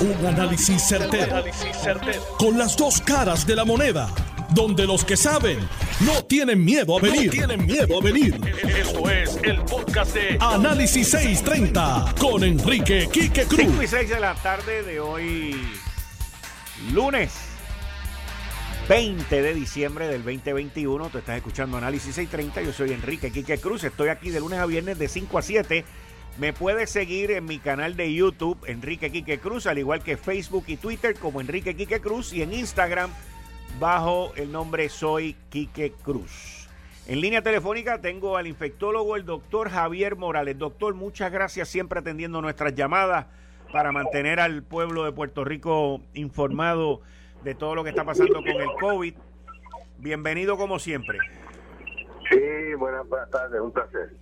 Un 0.00 0.26
análisis 0.26 0.82
certero, 0.82 1.44
Con 2.38 2.56
las 2.56 2.74
dos 2.74 3.02
caras 3.02 3.46
de 3.46 3.54
la 3.54 3.66
moneda. 3.66 4.08
Donde 4.54 4.86
los 4.86 5.04
que 5.04 5.14
saben 5.14 5.58
no 6.00 6.24
tienen 6.24 6.64
miedo 6.64 6.96
a 6.96 7.02
venir. 7.02 7.30
tienen 7.30 7.66
miedo 7.66 7.98
a 7.98 8.02
venir. 8.02 8.40
Esto 8.66 9.10
es 9.10 9.38
el 9.42 9.60
podcast 9.60 10.14
de 10.14 10.38
Análisis 10.40 11.10
630 11.10 12.14
con 12.18 12.42
Enrique 12.42 13.10
Quique 13.12 13.44
Cruz. 13.44 13.60
5 13.60 13.82
y 13.82 13.86
6 13.86 14.08
de 14.08 14.20
la 14.20 14.34
tarde 14.36 14.82
de 14.84 15.00
hoy, 15.00 15.54
lunes 16.94 17.32
20 18.88 19.42
de 19.42 19.54
diciembre 19.54 20.08
del 20.08 20.24
2021. 20.24 21.10
Tú 21.10 21.18
estás 21.18 21.36
escuchando 21.36 21.76
Análisis 21.76 22.14
630. 22.14 22.62
Yo 22.62 22.72
soy 22.72 22.92
Enrique 22.92 23.30
Quique 23.30 23.58
Cruz. 23.58 23.84
Estoy 23.84 24.08
aquí 24.08 24.30
de 24.30 24.40
lunes 24.40 24.60
a 24.60 24.66
viernes 24.66 24.98
de 24.98 25.08
5 25.08 25.38
a 25.38 25.42
7 25.42 25.84
me 26.40 26.54
puedes 26.54 26.88
seguir 26.88 27.32
en 27.32 27.44
mi 27.44 27.58
canal 27.58 27.96
de 27.96 28.14
YouTube, 28.14 28.58
Enrique 28.66 29.12
Quique 29.12 29.38
Cruz, 29.38 29.66
al 29.66 29.78
igual 29.78 30.02
que 30.02 30.16
Facebook 30.16 30.64
y 30.68 30.78
Twitter 30.78 31.14
como 31.14 31.42
Enrique 31.42 31.76
Quique 31.76 32.00
Cruz 32.00 32.32
y 32.32 32.40
en 32.40 32.54
Instagram 32.54 33.10
bajo 33.78 34.32
el 34.36 34.50
nombre 34.50 34.88
Soy 34.88 35.36
Quique 35.50 35.92
Cruz. 36.02 36.66
En 37.06 37.20
línea 37.20 37.42
telefónica 37.42 38.00
tengo 38.00 38.38
al 38.38 38.46
infectólogo, 38.46 39.16
el 39.16 39.26
doctor 39.26 39.68
Javier 39.68 40.16
Morales. 40.16 40.56
Doctor, 40.56 40.94
muchas 40.94 41.30
gracias 41.30 41.68
siempre 41.68 42.00
atendiendo 42.00 42.40
nuestras 42.40 42.74
llamadas 42.74 43.26
para 43.70 43.92
mantener 43.92 44.40
al 44.40 44.62
pueblo 44.62 45.04
de 45.04 45.12
Puerto 45.12 45.44
Rico 45.44 46.00
informado 46.14 47.02
de 47.44 47.54
todo 47.54 47.74
lo 47.74 47.84
que 47.84 47.90
está 47.90 48.04
pasando 48.04 48.36
con 48.36 48.48
el 48.48 48.72
COVID. 48.80 49.14
Bienvenido 49.98 50.56
como 50.56 50.78
siempre. 50.78 51.18
Sí, 52.30 52.74
buenas, 52.78 53.06
tardes, 53.30 53.60
un 53.60 53.72
placer. 53.72 54.14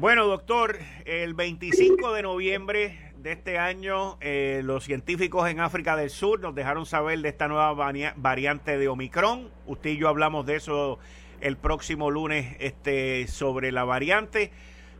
Bueno, 0.00 0.24
doctor, 0.24 0.78
el 1.04 1.34
25 1.34 2.14
de 2.14 2.22
noviembre 2.22 3.12
de 3.18 3.32
este 3.32 3.58
año, 3.58 4.16
eh, 4.22 4.62
los 4.64 4.84
científicos 4.84 5.46
en 5.50 5.60
África 5.60 5.94
del 5.94 6.08
Sur 6.08 6.40
nos 6.40 6.54
dejaron 6.54 6.86
saber 6.86 7.18
de 7.20 7.28
esta 7.28 7.48
nueva 7.48 7.74
variante 8.16 8.78
de 8.78 8.88
Omicron. 8.88 9.50
Usted 9.66 9.90
y 9.90 9.98
yo 9.98 10.08
hablamos 10.08 10.46
de 10.46 10.56
eso 10.56 10.98
el 11.42 11.58
próximo 11.58 12.10
lunes 12.10 12.56
este, 12.60 13.26
sobre 13.28 13.72
la 13.72 13.84
variante. 13.84 14.52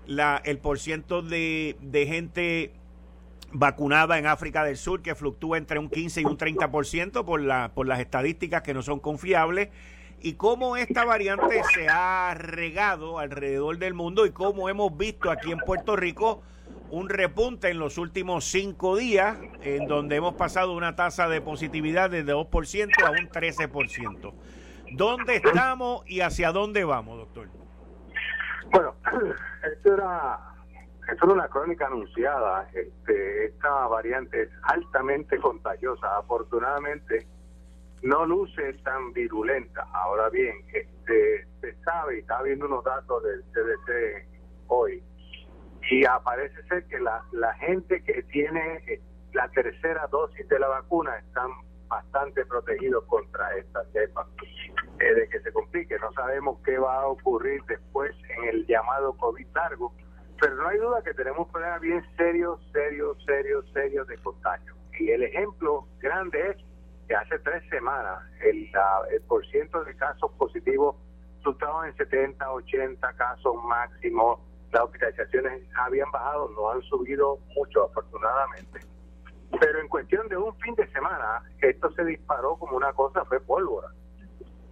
La, 0.06 0.42
el 0.44 0.58
porciento 0.58 1.22
de, 1.22 1.78
de 1.80 2.06
gente 2.06 2.74
vacunada 3.52 4.18
en 4.18 4.26
África 4.26 4.64
del 4.64 4.76
Sur 4.76 5.00
que 5.00 5.14
fluctúa 5.14 5.56
entre 5.56 5.78
un 5.78 5.88
15 5.88 6.20
y 6.20 6.24
un 6.26 6.36
30% 6.36 7.24
por, 7.24 7.40
la, 7.40 7.72
por 7.74 7.86
las 7.86 8.00
estadísticas 8.00 8.60
que 8.60 8.74
no 8.74 8.82
son 8.82 9.00
confiables 9.00 9.70
y 10.22 10.34
cómo 10.34 10.76
esta 10.76 11.04
variante 11.04 11.62
se 11.74 11.88
ha 11.88 12.34
regado 12.34 13.18
alrededor 13.18 13.78
del 13.78 13.94
mundo 13.94 14.26
y 14.26 14.30
cómo 14.30 14.68
hemos 14.68 14.96
visto 14.96 15.30
aquí 15.30 15.50
en 15.50 15.58
Puerto 15.58 15.96
Rico 15.96 16.42
un 16.90 17.08
repunte 17.08 17.70
en 17.70 17.78
los 17.78 17.98
últimos 17.98 18.44
cinco 18.44 18.96
días, 18.96 19.38
en 19.62 19.86
donde 19.86 20.16
hemos 20.16 20.34
pasado 20.34 20.72
una 20.72 20.96
tasa 20.96 21.28
de 21.28 21.40
positividad 21.40 22.10
desde 22.10 22.34
2% 22.34 23.04
a 23.04 23.10
un 23.10 23.28
13%. 23.28 24.32
¿Dónde 24.92 25.36
estamos 25.36 26.02
y 26.06 26.20
hacia 26.20 26.50
dónde 26.50 26.84
vamos, 26.84 27.18
doctor? 27.18 27.48
Bueno, 28.72 28.94
esto 29.72 29.94
era, 29.94 30.38
esto 31.12 31.24
era 31.24 31.32
una 31.32 31.48
crónica 31.48 31.86
anunciada. 31.86 32.68
Este, 32.74 33.46
esta 33.46 33.86
variante 33.86 34.42
es 34.42 34.50
altamente 34.64 35.38
contagiosa. 35.38 36.18
Afortunadamente, 36.18 37.26
no 38.02 38.26
luce 38.26 38.72
tan 38.84 39.12
virulenta. 39.12 39.86
Ahora 39.92 40.28
bien, 40.30 40.54
este, 40.72 41.46
se 41.60 41.74
sabe, 41.82 42.16
y 42.16 42.20
está 42.20 42.42
viendo 42.42 42.66
unos 42.66 42.84
datos 42.84 43.22
del 43.22 43.42
CDC 43.52 44.26
hoy, 44.68 45.02
y 45.90 46.04
aparece 46.04 46.62
ser 46.68 46.84
que 46.86 46.98
la, 47.00 47.22
gente 47.54 48.02
que 48.04 48.22
tiene 48.24 48.76
eh, 48.86 49.00
la 49.32 49.48
tercera 49.48 50.06
dosis 50.08 50.48
de 50.48 50.58
la 50.58 50.68
vacuna 50.68 51.16
están 51.18 51.50
bastante 51.88 52.44
protegidos 52.46 53.04
contra 53.06 53.56
esta 53.56 53.84
cepa. 53.92 54.26
De 54.98 55.28
que 55.28 55.40
se 55.40 55.52
complique, 55.52 55.98
no 55.98 56.12
sabemos 56.12 56.60
qué 56.64 56.78
va 56.78 57.00
a 57.00 57.06
ocurrir 57.06 57.62
después 57.64 58.14
en 58.36 58.44
el 58.50 58.66
llamado 58.66 59.16
COVID 59.16 59.46
largo, 59.54 59.92
pero 60.38 60.54
no 60.56 60.68
hay 60.68 60.78
duda 60.78 61.02
que 61.02 61.14
tenemos 61.14 61.48
problemas 61.50 61.80
bien 61.80 62.04
serios, 62.16 62.60
serios, 62.72 63.16
serios, 63.24 63.64
serios 63.72 64.06
de 64.06 64.16
contagio. 64.18 64.74
Y 64.98 65.10
el 65.10 65.22
ejemplo 65.22 65.86
grande 66.00 66.50
es 66.50 66.69
hace 67.14 67.38
tres 67.40 67.62
semanas 67.68 68.22
el, 68.42 68.70
el 69.10 69.22
por 69.22 69.46
ciento 69.46 69.82
de 69.84 69.96
casos 69.96 70.30
positivos 70.38 70.96
estaban 71.48 71.88
en 71.88 71.96
70, 71.96 72.52
80 72.52 73.12
casos 73.14 73.54
máximo. 73.64 74.44
Las 74.72 74.82
hospitalizaciones 74.84 75.62
habían 75.76 76.10
bajado, 76.12 76.48
no 76.50 76.70
han 76.70 76.82
subido 76.82 77.38
mucho 77.56 77.84
afortunadamente. 77.84 78.80
Pero 79.58 79.80
en 79.80 79.88
cuestión 79.88 80.28
de 80.28 80.36
un 80.36 80.56
fin 80.60 80.74
de 80.76 80.86
semana, 80.92 81.42
esto 81.60 81.90
se 81.92 82.04
disparó 82.04 82.56
como 82.56 82.76
una 82.76 82.92
cosa, 82.92 83.24
fue 83.24 83.40
pólvora. 83.40 83.88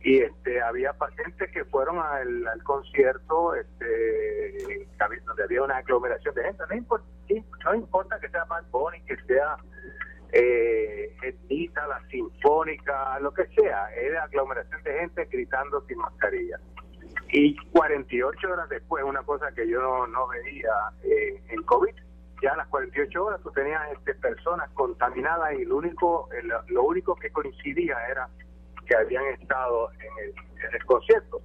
Y 0.02 0.20
este 0.20 0.62
había 0.62 0.92
pacientes 0.92 1.50
que 1.50 1.64
fueron 1.64 1.98
al, 1.98 2.62
concierto 2.62 3.54
este 3.54 4.86
donde 5.26 5.42
había 5.42 5.62
una 5.62 5.78
aglomeración 5.78 6.34
de 6.34 6.44
gente. 6.44 6.62
No 6.68 6.76
importa, 6.76 7.06
no 7.64 7.74
importa 7.74 8.20
que 8.20 8.28
sea 8.28 8.44
más 8.44 8.70
Bunny, 8.70 9.02
que 9.02 9.16
sea 9.26 9.56
eh, 10.32 11.16
etnita, 11.22 11.86
la 11.86 12.00
sinfónica, 12.08 13.18
lo 13.20 13.32
que 13.32 13.46
sea, 13.48 13.90
era 13.94 14.24
aglomeración 14.24 14.82
de 14.82 14.92
gente 15.00 15.24
gritando 15.26 15.80
sin 15.86 15.98
mascarilla. 15.98 16.58
Y 17.30 17.56
48 17.70 18.50
horas 18.50 18.68
después, 18.68 19.04
una 19.04 19.22
cosa 19.22 19.50
que 19.52 19.68
yo 19.68 20.06
no, 20.06 20.28
veía 20.28 20.70
eh, 21.04 21.40
en 21.48 21.62
COVID, 21.62 21.94
ya 22.42 22.52
a 22.52 22.56
las 22.56 22.68
48 22.68 23.24
horas 23.24 23.40
tú 23.42 23.50
tenías 23.50 23.82
este, 23.92 24.14
personas 24.14 24.70
contaminadas 24.74 25.52
y 25.54 25.64
lo 25.64 25.76
único, 25.76 26.28
lo 26.68 26.82
único 26.84 27.16
que 27.16 27.30
coincidía 27.30 27.96
era 28.08 28.28
que 28.86 28.96
habían 28.96 29.24
estado 29.26 29.90
en 29.92 30.34
el, 30.72 30.84
concierto. 30.86 31.40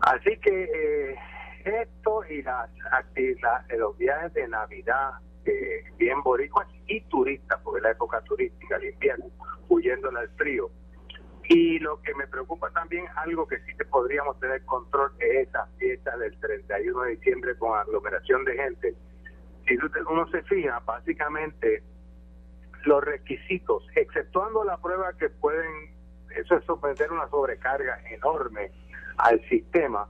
Así 0.00 0.36
que 0.38 0.64
eh, 0.64 1.16
esto 1.64 2.24
y 2.28 2.42
las 2.42 2.70
actividades, 2.92 3.78
los 3.78 3.96
viajes 3.96 4.32
de 4.34 4.48
Navidad, 4.48 5.12
eh, 5.44 5.84
bien 5.96 6.22
boricuas 6.22 6.68
y 6.86 7.00
turistas, 7.02 7.60
porque 7.62 7.80
la 7.80 7.90
época 7.90 8.20
turística, 8.22 8.76
el 8.76 8.92
invierno, 8.92 9.26
huyéndole 9.68 10.20
al 10.20 10.28
frío. 10.30 10.70
Y 11.48 11.78
lo 11.80 12.00
que 12.02 12.14
me 12.14 12.26
preocupa 12.26 12.70
también, 12.70 13.06
algo 13.16 13.46
que 13.46 13.58
sí 13.60 13.74
que 13.76 13.84
podríamos 13.84 14.38
tener 14.40 14.64
control, 14.64 15.12
es 15.18 15.48
esa 15.48 15.66
fiesta 15.78 16.16
del 16.16 16.38
31 16.38 17.02
de 17.02 17.10
diciembre 17.16 17.56
con 17.58 17.78
aglomeración 17.78 18.44
de 18.44 18.56
gente. 18.56 18.94
Si 19.66 19.76
uno 20.08 20.26
se 20.28 20.42
fija, 20.42 20.80
básicamente 20.80 21.82
los 22.84 23.02
requisitos, 23.04 23.84
exceptuando 23.94 24.64
la 24.64 24.76
prueba 24.78 25.12
que 25.16 25.28
pueden, 25.28 25.94
eso 26.34 26.56
es 26.56 26.64
someter 26.64 27.12
una 27.12 27.28
sobrecarga 27.28 28.00
enorme 28.10 28.72
al 29.18 29.40
sistema, 29.48 30.08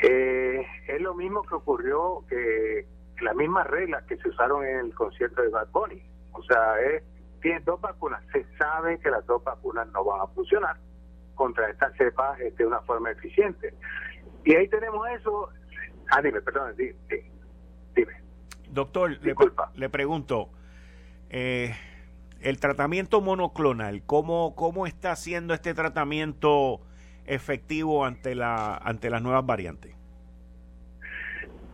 eh, 0.00 0.64
es 0.86 1.00
lo 1.00 1.14
mismo 1.14 1.42
que 1.42 1.54
ocurrió 1.54 2.24
que 2.28 2.86
las 3.20 3.34
mismas 3.34 3.66
reglas 3.66 4.04
que 4.04 4.16
se 4.16 4.28
usaron 4.28 4.64
en 4.64 4.86
el 4.86 4.94
concierto 4.94 5.42
de 5.42 5.48
Bad 5.48 5.68
Bunny. 5.72 6.02
O 6.32 6.42
sea, 6.42 6.80
es, 6.80 7.02
tiene 7.40 7.60
dos 7.60 7.80
vacunas. 7.80 8.22
Se 8.32 8.44
sabe 8.56 8.98
que 9.00 9.10
las 9.10 9.26
dos 9.26 9.42
vacunas 9.44 9.88
no 9.92 10.04
van 10.04 10.20
a 10.20 10.26
funcionar 10.28 10.76
contra 11.34 11.70
esta 11.70 11.90
cepa 11.92 12.36
de 12.36 12.66
una 12.66 12.80
forma 12.80 13.10
eficiente. 13.10 13.74
Y 14.44 14.54
ahí 14.54 14.68
tenemos 14.68 15.08
eso. 15.10 15.48
Ah, 16.10 16.22
dime, 16.22 16.40
perdón, 16.40 16.74
dime. 16.76 18.12
Doctor, 18.70 19.10
le, 19.22 19.34
le, 19.74 19.88
pregunto, 19.88 20.50
eh, 21.30 21.74
el 22.40 22.60
tratamiento 22.60 23.20
monoclonal, 23.20 24.02
¿cómo, 24.04 24.54
¿cómo 24.54 24.86
está 24.86 25.16
siendo 25.16 25.54
este 25.54 25.74
tratamiento 25.74 26.80
efectivo 27.24 28.04
ante, 28.04 28.34
la, 28.34 28.76
ante 28.76 29.10
las 29.10 29.22
nuevas 29.22 29.44
variantes? 29.44 29.97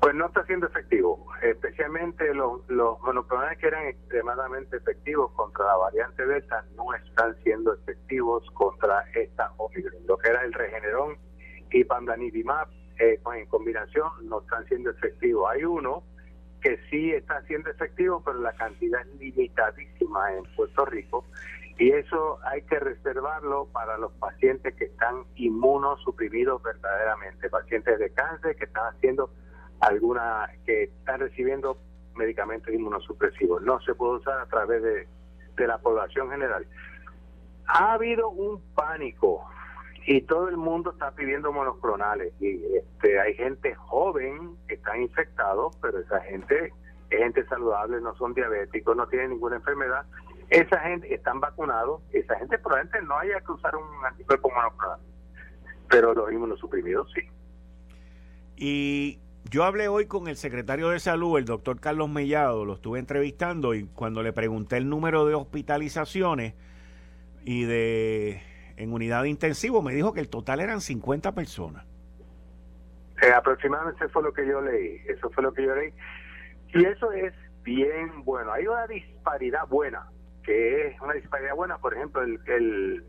Pues 0.04 0.14
no 0.16 0.26
está 0.26 0.44
siendo 0.44 0.66
efectivo, 0.66 1.26
especialmente 1.40 2.34
los, 2.34 2.60
los 2.68 3.00
monoclonales 3.00 3.56
que 3.56 3.68
eran 3.68 3.86
extremadamente 3.86 4.76
efectivos 4.76 5.32
contra 5.32 5.64
la 5.64 5.76
variante 5.78 6.26
Delta 6.26 6.62
no 6.76 6.92
están 6.92 7.34
siendo 7.42 7.72
efectivos 7.72 8.44
contra 8.50 9.02
esta 9.14 9.50
Omicron. 9.56 10.06
Lo 10.06 10.18
que 10.18 10.28
era 10.28 10.42
el 10.42 10.52
Regeneron 10.52 11.16
y 11.70 11.84
Pandanivimab 11.84 12.68
eh, 12.98 13.18
en 13.34 13.46
combinación 13.46 14.28
no 14.28 14.42
están 14.42 14.66
siendo 14.66 14.90
efectivos. 14.90 15.50
Hay 15.50 15.64
uno 15.64 16.02
que 16.60 16.78
sí 16.90 17.12
está 17.12 17.40
siendo 17.46 17.70
efectivo, 17.70 18.20
pero 18.22 18.40
la 18.40 18.52
cantidad 18.52 19.00
es 19.00 19.14
limitadísima 19.18 20.34
en 20.34 20.44
Puerto 20.54 20.84
Rico 20.84 21.24
y 21.78 21.92
eso 21.92 22.40
hay 22.44 22.60
que 22.60 22.78
reservarlo 22.78 23.68
para 23.72 23.96
los 23.96 24.12
pacientes 24.12 24.74
que 24.74 24.84
están 24.84 25.24
inmunosuprimidos 25.36 26.62
verdaderamente, 26.62 27.48
pacientes 27.48 27.98
de 27.98 28.10
cáncer 28.10 28.54
que 28.56 28.66
están 28.66 28.94
haciendo 28.94 29.30
alguna 29.80 30.48
que 30.64 30.84
están 30.84 31.20
recibiendo 31.20 31.78
medicamentos 32.16 32.72
inmunosupresivos. 32.72 33.62
No 33.62 33.80
se 33.80 33.94
puede 33.94 34.18
usar 34.18 34.40
a 34.40 34.46
través 34.46 34.82
de, 34.82 35.06
la 35.66 35.78
población 35.78 36.30
general. 36.30 36.66
Ha 37.66 37.94
habido 37.94 38.28
un 38.28 38.60
pánico 38.74 39.44
y 40.06 40.20
todo 40.22 40.48
el 40.48 40.56
mundo 40.56 40.90
está 40.90 41.12
pidiendo 41.12 41.52
monoclonales 41.52 42.34
y 42.40 42.60
este 42.74 43.20
hay 43.20 43.34
gente 43.34 43.74
joven 43.74 44.56
que 44.68 44.74
está 44.74 44.98
infectado, 44.98 45.70
pero 45.80 46.00
esa 46.00 46.20
gente 46.22 46.72
es 47.10 47.18
gente 47.18 47.46
saludable, 47.46 48.00
no 48.00 48.14
son 48.16 48.34
diabéticos, 48.34 48.96
no 48.96 49.06
tienen 49.06 49.30
ninguna 49.30 49.56
enfermedad. 49.56 50.04
Esa 50.50 50.78
gente 50.80 51.14
están 51.14 51.40
vacunados, 51.40 52.02
esa 52.12 52.36
gente 52.36 52.58
probablemente 52.58 53.00
no 53.02 53.16
haya 53.16 53.40
que 53.40 53.52
usar 53.52 53.74
un 53.76 54.04
anticuerpo 54.04 54.50
monoclonal, 54.50 55.00
pero 55.88 56.12
los 56.12 56.30
inmunosuprimidos 56.32 57.10
sí. 57.14 57.22
Y 58.56 59.20
yo 59.50 59.64
hablé 59.64 59.88
hoy 59.88 60.06
con 60.06 60.28
el 60.28 60.36
secretario 60.36 60.88
de 60.88 60.98
salud, 60.98 61.38
el 61.38 61.44
doctor 61.44 61.78
Carlos 61.80 62.08
Mellado, 62.08 62.64
lo 62.64 62.74
estuve 62.74 62.98
entrevistando 62.98 63.74
y 63.74 63.84
cuando 63.84 64.22
le 64.22 64.32
pregunté 64.32 64.76
el 64.76 64.88
número 64.88 65.26
de 65.26 65.34
hospitalizaciones 65.34 66.54
y 67.44 67.64
de 67.64 68.42
en 68.76 68.92
unidad 68.92 69.22
de 69.22 69.28
intensivo, 69.28 69.82
me 69.82 69.94
dijo 69.94 70.12
que 70.12 70.20
el 70.20 70.28
total 70.28 70.60
eran 70.60 70.80
50 70.80 71.32
personas. 71.32 71.84
Eh, 73.22 73.32
aproximadamente 73.32 74.08
fue 74.08 74.22
lo 74.22 74.32
que 74.32 74.46
yo 74.46 74.60
leí, 74.60 75.00
eso 75.06 75.30
fue 75.30 75.42
lo 75.42 75.52
que 75.52 75.64
yo 75.64 75.74
leí. 75.74 75.92
Y 76.72 76.84
eso 76.84 77.12
es 77.12 77.32
bien 77.62 78.24
bueno. 78.24 78.52
Hay 78.52 78.66
una 78.66 78.86
disparidad 78.88 79.68
buena, 79.68 80.08
que 80.42 80.88
es 80.88 81.00
una 81.00 81.12
disparidad 81.12 81.54
buena, 81.54 81.78
por 81.78 81.94
ejemplo, 81.94 82.22
el, 82.22 82.40
el 82.46 83.04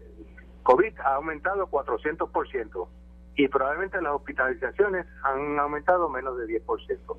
COVID 0.62 1.00
ha 1.00 1.16
aumentado 1.16 1.68
400% 1.68 2.88
y 3.36 3.48
probablemente 3.48 4.02
las 4.02 4.14
hospitalizaciones 4.14 5.06
han 5.24 5.60
aumentado 5.60 6.10
menos 6.10 6.38
de 6.38 6.46
10%. 6.46 7.18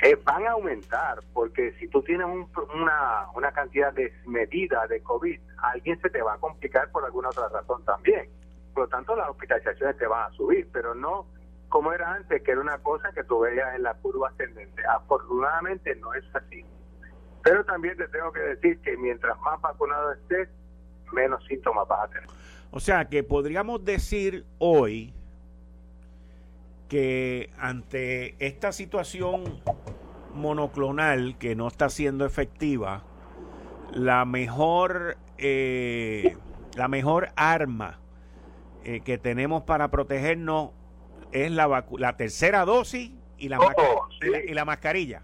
Eh, 0.00 0.16
van 0.24 0.46
a 0.46 0.52
aumentar 0.52 1.20
porque 1.32 1.72
si 1.80 1.88
tú 1.88 2.02
tienes 2.02 2.26
una, 2.26 3.26
una 3.34 3.52
cantidad 3.52 3.92
desmedida 3.92 4.86
de 4.86 5.02
COVID, 5.02 5.40
alguien 5.56 6.00
se 6.00 6.10
te 6.10 6.22
va 6.22 6.34
a 6.34 6.38
complicar 6.38 6.90
por 6.92 7.04
alguna 7.04 7.30
otra 7.30 7.48
razón 7.48 7.84
también. 7.84 8.28
Por 8.74 8.84
lo 8.84 8.88
tanto, 8.88 9.16
las 9.16 9.28
hospitalizaciones 9.30 9.96
te 9.96 10.06
van 10.06 10.30
a 10.30 10.36
subir, 10.36 10.68
pero 10.72 10.94
no 10.94 11.26
como 11.68 11.92
era 11.92 12.14
antes, 12.14 12.42
que 12.42 12.52
era 12.52 12.60
una 12.60 12.78
cosa 12.78 13.10
que 13.12 13.24
tú 13.24 13.40
veías 13.40 13.74
en 13.74 13.82
la 13.82 13.94
curva 13.94 14.28
ascendente. 14.28 14.82
Afortunadamente 14.86 15.94
no 15.96 16.14
es 16.14 16.24
así. 16.34 16.64
Pero 17.42 17.64
también 17.64 17.96
te 17.96 18.06
tengo 18.08 18.32
que 18.32 18.40
decir 18.40 18.80
que 18.80 18.96
mientras 18.96 19.38
más 19.40 19.60
vacunado 19.60 20.12
estés, 20.12 20.48
menos 21.12 21.44
síntomas 21.46 21.88
vas 21.88 22.04
a 22.04 22.08
tener. 22.08 22.28
O 22.70 22.80
sea 22.80 23.08
que 23.08 23.22
podríamos 23.22 23.84
decir 23.84 24.46
hoy 24.58 25.14
que 26.88 27.50
ante 27.58 28.34
esta 28.44 28.72
situación 28.72 29.62
monoclonal 30.34 31.36
que 31.38 31.54
no 31.54 31.68
está 31.68 31.88
siendo 31.88 32.24
efectiva, 32.24 33.04
la 33.92 34.24
mejor, 34.24 35.16
eh, 35.36 36.36
la 36.76 36.88
mejor 36.88 37.30
arma 37.36 37.98
eh, 38.84 39.00
que 39.00 39.18
tenemos 39.18 39.64
para 39.64 39.88
protegernos 39.88 40.70
es 41.32 41.50
la, 41.50 41.84
la 41.98 42.16
tercera 42.16 42.64
dosis 42.64 43.12
y 43.36 43.48
la, 43.48 43.58
oh, 43.60 44.08
y, 44.20 44.54
la, 44.54 44.64
mascarilla. 44.64 45.22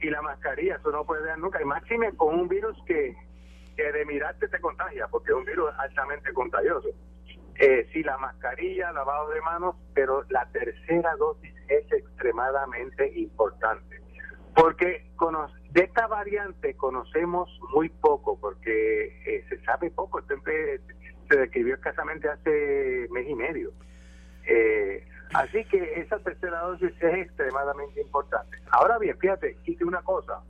Y 0.00 0.10
la 0.10 0.22
mascarilla, 0.22 0.76
eso 0.76 0.90
no 0.90 1.04
puede 1.04 1.26
dar 1.26 1.38
nunca. 1.38 1.60
Y 1.60 1.64
máxime 1.64 2.12
con 2.12 2.34
un 2.34 2.48
virus 2.48 2.76
que, 2.86 3.14
que 3.76 3.92
de 3.92 4.04
mirarte 4.06 4.48
te 4.48 4.60
contagia, 4.60 5.06
porque 5.08 5.30
es 5.30 5.36
un 5.36 5.44
virus 5.44 5.70
altamente 5.78 6.32
contagioso. 6.32 6.88
Eh, 7.58 7.88
sí, 7.92 8.02
la 8.02 8.18
mascarilla, 8.18 8.92
lavado 8.92 9.30
de 9.30 9.40
manos, 9.40 9.76
pero 9.94 10.24
la 10.28 10.46
tercera 10.50 11.14
dosis 11.16 11.54
es 11.68 11.90
extremadamente 11.90 13.10
importante. 13.18 14.00
Porque 14.54 15.06
de 15.72 15.82
esta 15.82 16.06
variante 16.06 16.74
conocemos 16.76 17.48
muy 17.74 17.88
poco, 17.88 18.38
porque 18.38 19.06
eh, 19.26 19.44
se 19.48 19.58
sabe 19.64 19.90
poco. 19.90 20.22
Siempre 20.22 20.80
se 21.28 21.36
describió 21.36 21.74
escasamente 21.74 22.28
hace 22.28 23.06
mes 23.10 23.28
y 23.28 23.34
medio. 23.34 23.72
Eh, 24.46 25.06
así 25.34 25.64
que 25.66 26.00
esa 26.00 26.18
tercera 26.20 26.60
dosis 26.60 26.92
es 27.00 27.14
extremadamente 27.26 28.00
importante. 28.00 28.56
Ahora 28.70 28.98
bien, 28.98 29.18
fíjate, 29.18 29.56
hice 29.64 29.84
una 29.84 30.02
cosa 30.02 30.42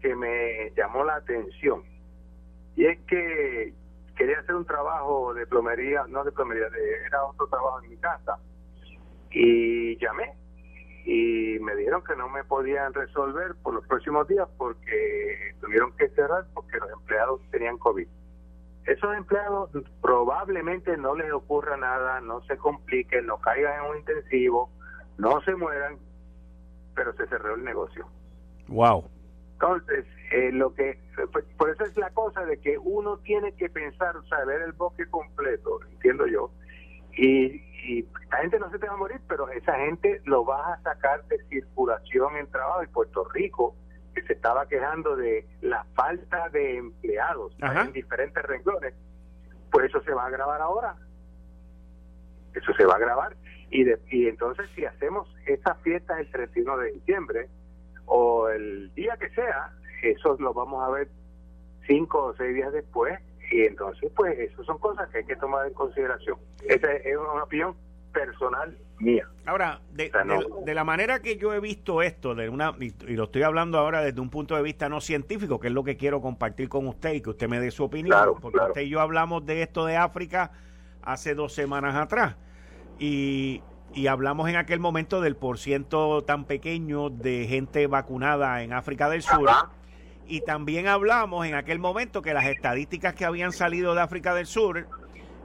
que 0.00 0.14
me 0.14 0.70
llamó 0.76 1.04
la 1.04 1.16
atención. 1.16 1.82
Y 2.76 2.86
es 2.86 3.00
que 3.06 3.74
quería 4.16 4.38
hacer 4.38 4.54
un 4.54 4.64
trabajo 4.64 5.34
de 5.34 5.46
plomería, 5.46 6.04
no 6.08 6.24
de 6.24 6.32
plomería, 6.32 6.66
era 7.06 7.24
otro 7.24 7.46
trabajo 7.48 7.80
en 7.82 7.90
mi 7.90 7.96
casa. 7.96 8.38
Y 9.30 9.96
llamé 9.98 10.34
y 11.04 11.58
me 11.60 11.74
dijeron 11.74 12.02
que 12.04 12.14
no 12.14 12.28
me 12.28 12.44
podían 12.44 12.94
resolver 12.94 13.54
por 13.62 13.74
los 13.74 13.86
próximos 13.86 14.28
días 14.28 14.48
porque 14.56 15.54
tuvieron 15.60 15.92
que 15.96 16.08
cerrar 16.10 16.46
porque 16.54 16.78
los 16.78 16.90
empleados 16.92 17.40
tenían 17.50 17.78
COVID. 17.78 18.06
Esos 18.84 19.16
empleados 19.16 19.70
probablemente 20.00 20.96
no 20.96 21.14
les 21.14 21.32
ocurra 21.32 21.76
nada, 21.76 22.20
no 22.20 22.42
se 22.42 22.56
compliquen, 22.56 23.26
no 23.26 23.38
caigan 23.38 23.84
en 23.84 23.90
un 23.90 23.96
intensivo, 23.98 24.70
no 25.18 25.40
se 25.42 25.54
mueran, 25.54 25.98
pero 26.94 27.12
se 27.14 27.26
cerró 27.28 27.54
el 27.54 27.64
negocio. 27.64 28.06
Wow. 28.68 29.04
Entonces, 29.62 30.04
eh, 30.32 30.50
lo 30.50 30.74
que 30.74 30.98
pues, 31.32 31.44
por 31.56 31.70
eso 31.70 31.84
es 31.84 31.96
la 31.96 32.10
cosa 32.10 32.44
de 32.44 32.58
que 32.58 32.76
uno 32.78 33.18
tiene 33.18 33.52
que 33.52 33.68
pensar, 33.68 34.16
o 34.16 34.24
sea, 34.24 34.44
ver 34.44 34.60
el 34.62 34.72
bosque 34.72 35.06
completo, 35.06 35.78
entiendo 35.88 36.26
yo, 36.26 36.50
y, 37.12 37.62
y 37.86 38.08
la 38.32 38.38
gente 38.38 38.58
no 38.58 38.68
se 38.72 38.80
te 38.80 38.88
va 38.88 38.94
a 38.94 38.96
morir, 38.96 39.20
pero 39.28 39.48
esa 39.50 39.74
gente 39.74 40.20
lo 40.24 40.44
vas 40.44 40.80
a 40.80 40.82
sacar 40.82 41.24
de 41.26 41.38
circulación 41.44 42.36
en 42.38 42.50
trabajo. 42.50 42.82
Y 42.82 42.88
Puerto 42.88 43.24
Rico, 43.32 43.76
que 44.16 44.22
se 44.22 44.32
estaba 44.32 44.66
quejando 44.66 45.14
de 45.14 45.46
la 45.60 45.84
falta 45.94 46.48
de 46.48 46.78
empleados 46.78 47.54
en 47.60 47.92
diferentes 47.92 48.42
renglones, 48.42 48.94
pues 49.70 49.86
eso 49.86 50.02
se 50.02 50.12
va 50.12 50.26
a 50.26 50.30
grabar 50.30 50.60
ahora. 50.60 50.96
Eso 52.52 52.72
se 52.74 52.84
va 52.84 52.96
a 52.96 52.98
grabar. 52.98 53.36
Y, 53.70 53.84
de, 53.84 54.00
y 54.10 54.26
entonces 54.26 54.68
si 54.74 54.84
hacemos 54.84 55.32
esa 55.46 55.76
fiesta 55.76 56.18
el 56.18 56.28
31 56.32 56.78
de 56.78 56.92
diciembre, 56.92 57.48
o 58.14 58.50
el 58.50 58.92
día 58.94 59.16
que 59.16 59.30
sea, 59.30 59.72
eso 60.02 60.36
lo 60.38 60.52
vamos 60.52 60.84
a 60.84 60.90
ver 60.90 61.08
cinco 61.86 62.26
o 62.26 62.36
seis 62.36 62.54
días 62.54 62.70
después 62.70 63.18
y 63.50 63.62
entonces 63.62 64.12
pues 64.14 64.38
eso 64.38 64.62
son 64.64 64.78
cosas 64.78 65.08
que 65.08 65.18
hay 65.18 65.24
que 65.24 65.36
tomar 65.36 65.66
en 65.66 65.72
consideración. 65.72 66.36
Esa 66.68 66.92
es 66.92 67.16
una 67.16 67.42
opinión 67.42 67.74
personal 68.12 68.76
mía. 68.98 69.26
Ahora, 69.46 69.80
de, 69.92 70.10
la 70.74 70.84
manera 70.84 71.22
que 71.22 71.38
yo 71.38 71.54
he 71.54 71.60
visto 71.60 72.02
esto, 72.02 72.34
de 72.34 72.50
una 72.50 72.74
y, 72.78 72.92
lo 73.14 73.24
estoy 73.24 73.44
hablando 73.44 73.78
ahora 73.78 74.02
desde 74.02 74.20
un 74.20 74.28
punto 74.28 74.56
de 74.56 74.62
vista 74.62 74.90
no 74.90 75.00
científico, 75.00 75.58
que 75.58 75.68
es 75.68 75.72
lo 75.72 75.82
que 75.82 75.96
quiero 75.96 76.20
compartir 76.20 76.68
con 76.68 76.86
usted 76.86 77.14
y 77.14 77.22
que 77.22 77.30
usted 77.30 77.48
me 77.48 77.60
dé 77.60 77.70
su 77.70 77.82
opinión, 77.82 78.34
porque 78.42 78.58
usted 78.58 78.82
y 78.82 78.90
yo 78.90 79.00
hablamos 79.00 79.46
de 79.46 79.62
esto 79.62 79.86
de 79.86 79.96
África 79.96 80.52
hace 81.02 81.34
dos 81.34 81.54
semanas 81.54 81.96
atrás 81.96 82.36
y 82.98 83.62
y 83.94 84.06
hablamos 84.06 84.48
en 84.48 84.56
aquel 84.56 84.80
momento 84.80 85.20
del 85.20 85.36
porciento 85.36 86.22
tan 86.22 86.44
pequeño 86.44 87.10
de 87.10 87.46
gente 87.46 87.86
vacunada 87.86 88.62
en 88.62 88.72
África 88.72 89.08
del 89.08 89.22
Sur. 89.22 89.48
Y 90.26 90.40
también 90.42 90.86
hablamos 90.86 91.46
en 91.46 91.54
aquel 91.54 91.78
momento 91.78 92.22
que 92.22 92.32
las 92.32 92.46
estadísticas 92.46 93.14
que 93.14 93.24
habían 93.24 93.52
salido 93.52 93.94
de 93.94 94.00
África 94.00 94.34
del 94.34 94.46
Sur 94.46 94.86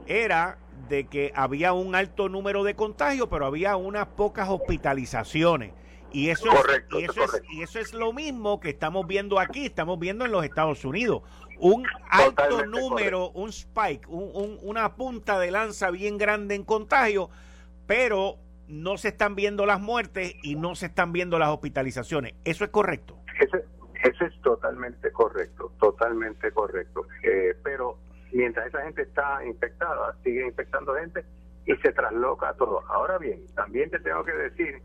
era 0.06 0.58
de 0.88 1.06
que 1.06 1.32
había 1.34 1.72
un 1.72 1.94
alto 1.94 2.28
número 2.28 2.64
de 2.64 2.74
contagios, 2.74 3.28
pero 3.30 3.46
había 3.46 3.76
unas 3.76 4.06
pocas 4.06 4.48
hospitalizaciones. 4.48 5.72
Y 6.10 6.30
eso, 6.30 6.50
es, 6.50 6.84
y, 6.98 7.04
eso 7.04 7.24
es, 7.24 7.42
y 7.50 7.62
eso 7.62 7.78
es 7.78 7.92
lo 7.92 8.14
mismo 8.14 8.60
que 8.60 8.70
estamos 8.70 9.06
viendo 9.06 9.38
aquí, 9.38 9.66
estamos 9.66 9.98
viendo 9.98 10.24
en 10.24 10.32
los 10.32 10.42
Estados 10.42 10.84
Unidos. 10.86 11.22
Un 11.58 11.86
alto 12.08 12.64
número, 12.64 13.30
un 13.30 13.50
spike, 13.50 14.08
una 14.08 14.94
punta 14.94 15.38
de 15.38 15.50
lanza 15.50 15.90
bien 15.90 16.16
grande 16.16 16.54
en 16.54 16.64
contagio, 16.64 17.28
pero 17.86 18.38
no 18.68 18.96
se 18.96 19.08
están 19.08 19.34
viendo 19.34 19.66
las 19.66 19.80
muertes 19.80 20.34
y 20.42 20.56
no 20.56 20.74
se 20.74 20.86
están 20.86 21.12
viendo 21.12 21.38
las 21.38 21.48
hospitalizaciones. 21.48 22.34
¿Eso 22.44 22.64
es 22.64 22.70
correcto? 22.70 23.18
Eso 24.02 24.24
es 24.24 24.40
totalmente 24.42 25.10
correcto, 25.10 25.72
totalmente 25.80 26.52
correcto. 26.52 27.06
Eh, 27.22 27.56
pero 27.64 27.98
mientras 28.32 28.66
esa 28.68 28.82
gente 28.82 29.02
está 29.02 29.44
infectada, 29.44 30.14
sigue 30.22 30.46
infectando 30.46 30.94
gente 30.94 31.24
y 31.66 31.74
se 31.76 31.92
trasloca 31.92 32.54
todo. 32.54 32.82
Ahora 32.88 33.18
bien, 33.18 33.46
también 33.54 33.90
te 33.90 33.98
tengo 33.98 34.24
que 34.24 34.32
decir 34.32 34.82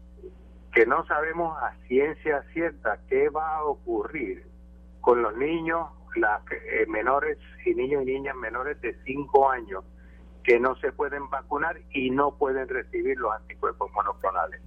que 0.73 0.85
no 0.85 1.05
sabemos 1.05 1.55
a 1.61 1.75
ciencia 1.87 2.43
cierta 2.53 2.99
qué 3.07 3.29
va 3.29 3.57
a 3.57 3.63
ocurrir 3.63 4.47
con 5.01 5.21
los 5.21 5.35
niños, 5.37 5.89
las 6.15 6.41
eh, 6.51 6.85
menores 6.87 7.37
y 7.65 7.75
niños 7.75 8.03
y 8.03 8.05
niñas 8.05 8.35
menores 8.35 8.79
de 8.81 8.95
5 9.05 9.51
años 9.51 9.83
que 10.43 10.59
no 10.59 10.75
se 10.75 10.91
pueden 10.91 11.29
vacunar 11.29 11.79
y 11.91 12.09
no 12.09 12.37
pueden 12.37 12.67
recibir 12.67 13.17
los 13.17 13.31
anticuerpos 13.33 13.91
monoclonales. 13.93 14.61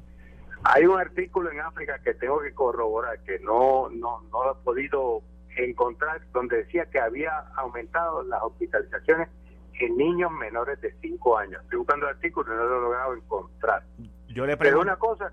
Hay 0.64 0.86
un 0.86 0.98
artículo 0.98 1.50
en 1.50 1.60
África 1.60 1.98
que 2.02 2.14
tengo 2.14 2.40
que 2.40 2.52
corroborar, 2.54 3.20
que 3.20 3.38
no, 3.40 3.88
no, 3.90 4.22
no 4.32 4.44
lo 4.44 4.52
he 4.52 4.64
podido 4.64 5.22
encontrar, 5.56 6.20
donde 6.32 6.64
decía 6.64 6.86
que 6.86 6.98
había 6.98 7.30
aumentado 7.56 8.22
las 8.24 8.42
hospitalizaciones 8.42 9.28
en 9.78 9.96
niños 9.96 10.32
menores 10.32 10.80
de 10.80 10.94
5 11.00 11.38
años. 11.38 11.62
Estoy 11.62 11.78
buscando 11.78 12.06
el 12.08 12.14
artículo 12.14 12.52
y 12.52 12.56
no 12.56 12.64
lo 12.64 12.76
he 12.76 12.80
logrado 12.80 13.14
encontrar. 13.14 13.84
Yo 14.28 14.46
le 14.46 14.56
Pero 14.56 14.80
una 14.80 14.96
cosa 14.96 15.30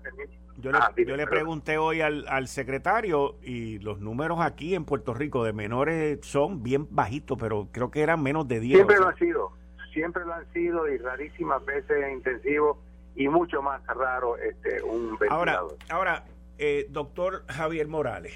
yo 0.56 0.70
le, 0.70 0.78
ah, 0.78 0.92
yo 0.96 1.16
le 1.16 1.26
pregunté 1.26 1.78
hoy 1.78 2.00
al, 2.00 2.26
al, 2.28 2.46
secretario 2.46 3.36
y 3.42 3.80
los 3.80 3.98
números 3.98 4.38
aquí 4.40 4.74
en 4.74 4.84
Puerto 4.84 5.12
Rico 5.12 5.42
de 5.44 5.52
menores 5.52 6.20
son 6.22 6.62
bien 6.62 6.86
bajitos, 6.90 7.36
pero 7.38 7.68
creo 7.72 7.90
que 7.90 8.02
eran 8.02 8.22
menos 8.22 8.46
de 8.46 8.60
10. 8.60 8.76
Siempre 8.76 8.98
lo 8.98 9.08
ha 9.08 9.14
sido 9.16 9.52
siempre 9.94 10.24
lo 10.26 10.34
han 10.34 10.52
sido 10.52 10.86
y 10.88 10.98
rarísimas 10.98 11.64
veces 11.64 12.12
intensivo 12.12 12.82
y 13.16 13.28
mucho 13.28 13.62
más 13.62 13.80
raro 13.86 14.36
este 14.36 14.82
un 14.82 15.16
Ahora, 15.30 15.62
ahora 15.88 16.24
eh, 16.58 16.86
doctor 16.90 17.44
Javier 17.48 17.88
Morales, 17.88 18.34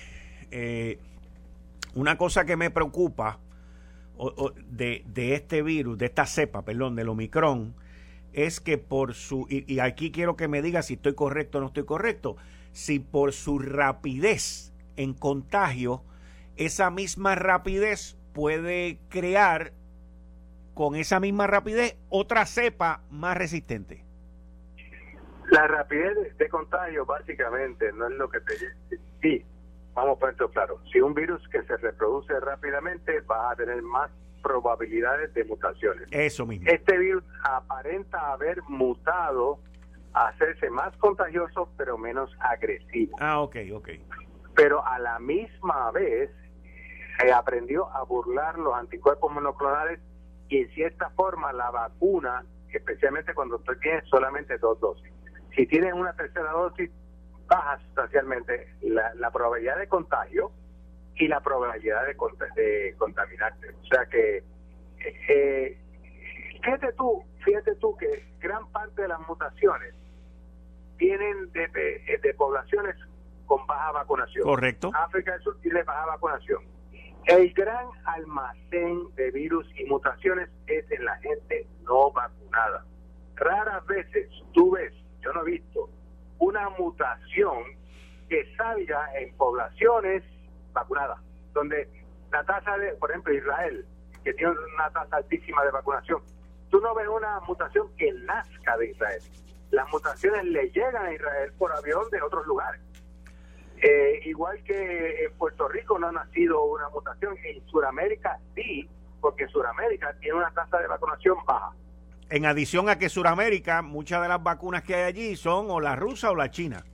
eh, 0.50 0.99
una 1.95 2.17
cosa 2.17 2.45
que 2.47 2.57
me 2.57 2.71
preocupa 2.71 3.41
de, 4.71 5.05
este 5.35 5.62
virus, 5.62 5.99
de 5.99 6.07
esta 6.07 6.27
cepa, 6.27 6.65
perdón, 6.65 6.97
del 6.97 7.09
Omicron, 7.09 7.75
es 8.33 8.61
que 8.61 8.79
por 8.79 9.15
su, 9.15 9.47
y, 9.49 9.79
aquí 9.79 10.11
quiero 10.11 10.37
que 10.37 10.49
me 10.49 10.62
diga 10.62 10.83
si 10.83 10.95
estoy 10.95 11.15
correcto 11.15 11.59
o 11.59 11.61
no 11.61 11.69
estoy 11.69 11.85
correcto, 11.85 12.37
si 12.73 12.99
por 12.99 13.33
su 13.33 13.59
rapidez 13.59 14.73
en 14.97 15.15
contagio, 15.15 16.03
esa 16.57 16.91
misma 16.91 17.37
rapidez 17.37 18.17
puede 18.33 18.99
crear 19.09 19.73
con 20.78 20.94
esa 20.94 21.18
misma 21.18 21.49
rapidez 21.49 21.97
otra 22.08 22.47
cepa 22.47 23.00
más 23.11 23.37
resistente. 23.37 24.04
La 25.50 25.66
rapidez 25.66 26.38
de 26.38 26.49
contagio 26.49 27.04
básicamente 27.04 27.90
no 27.94 28.06
es 28.06 28.12
lo 28.12 28.28
que 28.28 28.38
te... 28.42 28.54
Sí, 29.20 29.44
vamos 29.92 30.18
a 30.18 30.20
ponerlo 30.20 30.49
claro. 30.52 30.80
Si 30.92 31.00
un 31.00 31.14
virus 31.14 31.42
que 31.49 31.64
se 31.64 31.78
reproduce 31.78 32.32
rápidamente 32.38 33.23
va 33.23 33.50
a 33.50 33.56
tener 33.56 33.82
más 33.82 34.08
probabilidades 34.40 35.35
de 35.35 35.42
mutaciones. 35.47 36.06
Eso 36.12 36.47
mismo. 36.47 36.68
Este 36.70 36.97
virus 36.97 37.25
aparenta 37.42 38.30
haber 38.30 38.62
mutado 38.68 39.58
a 40.12 40.28
hacerse 40.28 40.70
más 40.70 40.97
contagioso 40.99 41.73
pero 41.76 41.99
menos 41.99 42.30
agresivo. 42.38 43.16
Ah, 43.18 43.40
ok, 43.40 43.56
ok. 43.75 43.88
Pero 44.54 44.87
a 44.87 45.00
la 45.00 45.18
misma 45.18 45.90
vez 45.90 46.30
eh, 47.25 47.32
aprendió 47.32 47.90
a 47.90 48.04
burlar 48.04 48.56
los 48.61 48.75
anticuerpos 48.75 49.32
monoclonales 49.32 49.99
y 50.49 50.62
en 50.62 50.69
cierta 50.71 51.11
forma 51.11 51.52
la 51.52 51.71
vacuna, 51.71 52.45
especialmente 52.73 53.35
cuando 53.35 53.59
tú 53.61 53.73
tienes 53.81 54.05
solamente 54.09 54.59
dos 54.59 54.78
dosis. 54.81 55.12
Si 55.55 55.67
tienes 55.67 55.93
una 55.93 56.12
tercera 56.14 56.50
dosis, 56.52 56.90
baja 57.47 57.78
sustancialmente 57.87 58.75
la, 58.83 59.31
probabilidad 59.31 59.78
de 59.78 59.88
contagio 59.88 60.52
y 61.17 61.26
la 61.28 61.40
probabilidad 61.40 62.02
de, 62.07 62.17
de 62.62 62.95
contaminarte. 62.97 63.71
O 63.71 63.87
sea 63.87 64.07
que, 64.07 64.45
eh, 65.28 65.78
fíjate 66.62 66.93
tú, 66.93 67.25
fíjate 67.45 67.75
tú 67.76 67.97
que 67.97 68.25
gran 68.38 68.71
parte 68.71 69.02
de 69.02 69.09
las 69.09 69.21
mutaciones 69.26 69.95
vienen 70.97 71.50
de, 71.52 71.69
de, 72.23 72.35
poblaciones 72.35 72.97
con 73.47 73.67
baja 73.67 73.93
vacunación. 73.93 74.45
Correcto. 74.45 74.90
África 74.95 75.33
del 75.33 75.43
Sur 75.43 75.59
tiene 75.61 75.83
baja 75.85 76.07
vacunación. 76.07 76.62
El 77.27 77.53
gran 77.53 77.87
almacén 78.05 79.15
de 79.15 79.31
virus 79.31 79.67
y 79.77 79.85
mutaciones 79.85 80.49
es 80.67 80.91
en 80.91 81.05
la 81.05 81.17
gente 81.19 81.67
no 81.83 82.11
vacunada. 82.11 82.85
Raras 83.37 83.85
veces 83.87 84.29
tú 84.53 84.73
ves 84.73 84.93
yo 85.21 85.33
no 85.33 85.43
he 85.43 85.53
visto 85.53 85.91
una 86.39 86.69
mutación 86.71 87.65
que 88.29 88.55
salga 88.57 89.11
en 89.19 89.35
poblaciones 89.37 90.23
vacunadas, 90.73 91.19
donde 91.53 91.89
la 92.31 92.45
tasa 92.45 92.77
de, 92.79 92.93
por 92.95 93.11
ejemplo, 93.11 93.35
Israel, 93.35 93.85
que 94.23 94.33
tiene 94.35 94.53
una 94.75 94.91
tasa 94.91 95.17
altísima 95.17 95.65
de 95.65 95.71
vacunación, 95.71 96.23
tú 96.71 96.81
no 96.81 96.95
ves 96.95 97.09
una 97.09 97.41
mutación 97.41 97.89
que 97.97 98.13
nazca 98.13 98.77
de 98.77 98.91
Israel. 98.91 99.23
Las 99.71 99.89
mutaciones 99.91 100.45
le 100.45 100.71
llegan 100.71 101.07
a 101.07 101.13
Israel 101.13 101.53
por 101.59 101.73
avión 101.73 102.09
de 102.11 102.23
otros 102.23 102.47
lugares. 102.47 102.81
Eh, 103.80 104.20
igual 104.25 104.62
que 104.64 105.25
en 105.25 105.32
Puerto 105.35 105.68
Rico 105.68 105.99
no 105.99 106.08
ha 106.08 106.12
nacido 106.12 106.64
una 106.64 106.88
mutación, 106.88 107.37
en 107.44 107.64
Sudamérica 107.68 108.38
sí, 108.54 108.88
porque 109.20 109.47
Sudamérica 109.49 110.14
tiene 110.20 110.38
una 110.38 110.50
tasa 110.50 110.78
de 110.78 110.88
vacunación 110.88 111.37
baja. 111.47 111.73
En 112.30 112.44
adición 112.44 112.88
a 112.88 112.99
que 112.99 113.08
Sudamérica, 113.08 113.82
muchas 113.82 114.20
de 114.23 114.28
las 114.28 114.42
vacunas 114.42 114.82
que 114.82 114.94
hay 114.94 115.02
allí 115.04 115.37
son 115.37 115.70
o 115.70 115.80
la 115.80 115.97
rusa 115.97 116.30
o 116.30 116.35
la 116.35 116.50
china. 116.50 116.85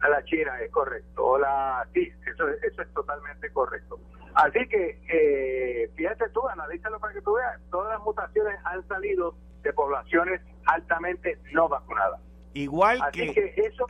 A 0.00 0.08
la 0.08 0.24
china, 0.24 0.52
es 0.60 0.70
correcto. 0.70 1.24
O 1.24 1.38
la, 1.38 1.86
sí, 1.92 2.12
eso, 2.30 2.48
eso 2.48 2.82
es 2.82 2.94
totalmente 2.94 3.50
correcto. 3.50 3.98
Así 4.34 4.66
que, 4.68 5.00
eh, 5.08 5.90
fíjate 5.96 6.28
tú, 6.28 6.46
analízalo 6.48 7.00
para 7.00 7.14
que 7.14 7.22
tú 7.22 7.34
veas. 7.34 7.60
Todas 7.70 7.92
las 7.92 8.02
mutaciones 8.02 8.54
han 8.64 8.86
salido 8.86 9.34
de 9.62 9.72
poblaciones 9.72 10.40
altamente 10.66 11.38
no 11.52 11.68
vacunadas. 11.68 12.20
Igual 12.52 13.00
Así 13.02 13.32
que, 13.34 13.54
eso, 13.56 13.86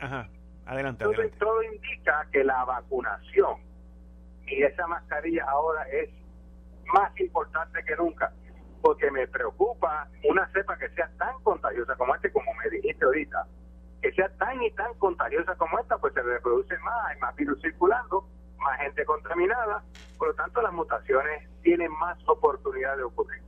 Adelante, 0.67 1.03
todo, 1.03 1.13
adelante. 1.13 1.37
todo 1.39 1.63
indica 1.63 2.27
que 2.31 2.43
la 2.43 2.63
vacunación 2.65 3.61
y 4.45 4.63
esa 4.63 4.87
mascarilla 4.87 5.45
ahora 5.45 5.87
es 5.89 6.09
más 6.93 7.17
importante 7.19 7.83
que 7.83 7.95
nunca 7.95 8.31
porque 8.81 9.11
me 9.11 9.27
preocupa 9.27 10.07
una 10.23 10.47
cepa 10.53 10.77
que 10.77 10.89
sea 10.89 11.09
tan 11.17 11.41
contagiosa 11.43 11.95
como 11.95 12.15
este, 12.15 12.31
como 12.31 12.53
me 12.53 12.69
dijiste 12.69 13.03
ahorita, 13.03 13.45
que 14.01 14.11
sea 14.13 14.29
tan 14.37 14.61
y 14.61 14.71
tan 14.71 14.93
contagiosa 14.95 15.55
como 15.55 15.79
esta, 15.79 15.97
pues 15.97 16.13
se 16.13 16.21
reproduce 16.21 16.77
más, 16.79 17.05
hay 17.07 17.19
más 17.19 17.35
virus 17.35 17.61
circulando, 17.61 18.27
más 18.57 18.79
gente 18.79 19.05
contaminada, 19.05 19.83
por 20.17 20.29
lo 20.29 20.35
tanto 20.35 20.61
las 20.61 20.73
mutaciones 20.73 21.49
tienen 21.63 21.91
más 21.99 22.17
oportunidad 22.27 22.97
de 22.97 23.03
ocurrir. 23.03 23.41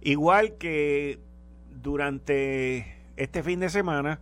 Igual 0.00 0.56
que 0.58 1.20
durante 1.70 2.96
este 3.16 3.42
fin 3.42 3.60
de 3.60 3.68
semana 3.68 4.20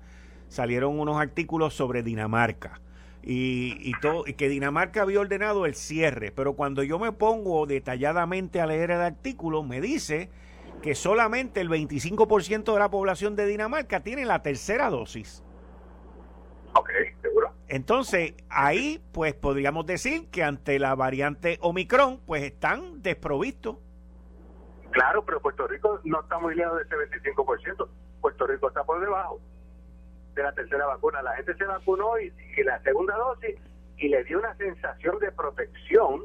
salieron 0.55 0.99
unos 0.99 1.17
artículos 1.17 1.75
sobre 1.75 2.03
Dinamarca. 2.03 2.81
Y, 3.23 3.77
y, 3.81 3.93
todo, 4.01 4.25
y 4.27 4.35
que 4.35 4.49
Dinamarca 4.49 5.03
había 5.03 5.21
ordenado 5.21 5.67
el 5.67 5.75
cierre, 5.75 6.31
pero 6.31 6.55
cuando 6.55 6.83
yo 6.83 6.99
me 6.99 7.11
pongo 7.11 7.67
detalladamente 7.67 8.61
a 8.61 8.67
leer 8.67 8.91
el 8.91 9.01
artículo, 9.01 9.63
me 9.63 9.81
dice 9.81 10.31
que 10.83 10.95
solamente 10.95 11.63
el 11.63 11.71
25% 11.71 12.73
de 12.73 12.79
la 12.79 12.91
población 12.91 13.35
de 13.35 13.47
Dinamarca 13.47 14.01
tiene 14.01 14.27
la 14.27 14.43
tercera 14.43 14.91
dosis. 14.91 15.43
Ok, 16.75 16.91
seguro. 17.23 17.53
Entonces, 17.69 18.35
ahí 18.51 19.03
pues 19.13 19.33
podríamos 19.33 19.87
decir 19.87 20.29
que 20.29 20.43
ante 20.43 20.79
la 20.79 20.95
variante 20.95 21.59
Omicron, 21.63 22.21
pues 22.27 22.43
están 22.43 23.01
desprovistos. 23.01 23.77
Claro, 24.91 25.25
pero 25.25 25.41
Puerto 25.41 25.67
Rico 25.67 25.99
no 26.05 26.21
está 26.21 26.39
muy 26.39 26.55
lejos 26.55 26.77
de 26.77 26.83
ese 26.83 27.33
25%. 27.33 27.89
Puerto 28.21 28.47
Rico 28.47 28.69
está 28.69 28.85
por 28.85 29.01
debajo 29.01 29.41
de 30.35 30.43
la 30.43 30.53
tercera 30.53 30.87
vacuna. 30.87 31.23
La 31.23 31.35
gente 31.37 31.55
se 31.55 31.65
vacunó 31.65 32.19
y, 32.19 32.33
la 32.65 32.81
segunda 32.83 33.17
dosis 33.17 33.57
y 33.97 34.09
le 34.09 34.25
dio 34.25 34.39
una 34.39 34.55
sensación 34.57 35.19
de 35.19 35.31
protección 35.33 36.23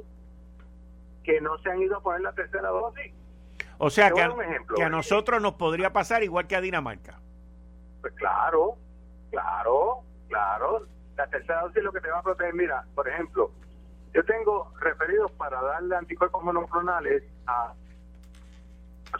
que 1.23 1.39
no 1.41 1.57
se 1.59 1.69
han 1.69 1.81
ido 1.81 1.97
a 1.97 2.01
poner 2.01 2.21
la 2.21 2.33
tercera 2.33 2.69
dosis. 2.69 3.13
O 3.77 3.89
sea 3.89 4.11
que 4.11 4.21
a, 4.21 4.35
que 4.75 4.83
a, 4.83 4.89
nosotros 4.89 5.41
nos 5.41 5.53
podría 5.53 5.93
pasar 5.93 6.23
igual 6.23 6.47
que 6.47 6.55
a 6.55 6.61
Dinamarca. 6.61 7.19
Pues 8.01 8.13
claro, 8.13 8.75
claro, 9.31 10.01
claro. 10.27 10.85
La 11.15 11.27
tercera 11.27 11.61
dosis 11.61 11.77
es 11.77 11.83
lo 11.83 11.91
que 11.91 12.01
te 12.01 12.09
va 12.09 12.19
a 12.19 12.23
proteger. 12.23 12.53
Mira, 12.53 12.83
por 12.95 13.07
ejemplo, 13.07 13.51
yo 14.13 14.23
tengo 14.25 14.73
referidos 14.79 15.31
para 15.33 15.61
darle 15.61 15.95
anticuerpos 15.95 16.43
monoclonales 16.43 17.23
a 17.47 17.73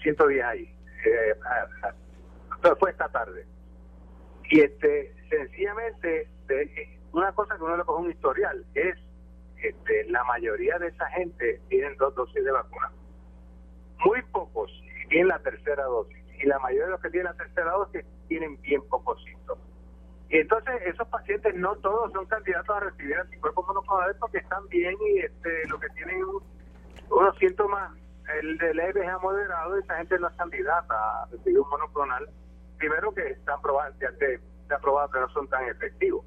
110 0.02 0.44
ahí. 0.44 0.76
Eh, 1.06 1.36
fue 2.80 2.92
esta 2.92 3.08
tarde. 3.10 3.46
Y 4.50 4.62
este, 4.62 5.14
sencillamente, 5.30 6.28
una 7.12 7.32
cosa 7.34 7.56
que 7.56 7.64
uno 7.64 7.78
le 7.78 7.84
coge 7.84 8.04
un 8.04 8.12
historial 8.12 8.66
es 8.74 8.96
este, 9.58 10.06
la 10.10 10.24
mayoría 10.24 10.78
de 10.80 10.88
esa 10.88 11.06
gente 11.08 11.62
tienen 11.70 11.96
dos 11.98 12.16
dosis 12.16 12.44
de 12.44 12.52
vacuna. 12.52 12.92
Muy 14.06 14.22
pocos 14.32 14.72
tienen 15.10 15.28
la 15.28 15.40
tercera 15.40 15.84
dosis. 15.84 16.18
Y 16.42 16.48
la 16.48 16.58
mayoría 16.60 16.86
de 16.86 16.92
los 16.92 17.02
que 17.02 17.10
tienen 17.10 17.26
la 17.26 17.34
tercera 17.34 17.72
dosis 17.72 18.06
tienen 18.28 18.60
bien 18.62 18.82
pocos 18.90 19.22
síntomas. 19.24 19.64
Y 20.30 20.38
entonces 20.38 20.74
esos 20.86 21.08
pacientes 21.10 21.54
no 21.56 21.76
todos 21.78 22.12
son 22.14 22.26
candidatos 22.28 22.76
a 22.76 22.80
recibir 22.80 23.18
anticuerpos 23.18 23.68
monoclonales 23.68 24.16
porque 24.20 24.38
están 24.38 24.68
bien 24.70 24.96
y 25.02 25.20
este, 25.20 25.68
lo 25.68 25.80
que 25.80 25.90
tienen 25.90 26.24
unos 27.10 27.38
síntomas 27.38 27.92
el 28.40 28.58
de 28.60 28.74
leves 28.76 29.08
a 29.08 29.18
moderado, 29.18 29.76
esa 29.78 29.98
gente 29.98 30.20
no 30.20 30.28
es 30.28 30.36
candidata 30.36 30.94
a 30.94 31.26
recibir 31.32 31.60
un 31.60 31.70
monoclonal 31.70 32.30
primero 32.80 33.14
que 33.14 33.22
están 33.28 33.62
probados, 33.62 33.96
ya 34.00 34.12
se, 34.18 34.40
ha 34.74 34.80
probado 34.80 35.12
que 35.12 35.20
no 35.20 35.30
son 35.30 35.48
tan 35.50 35.68
efectivos. 35.68 36.26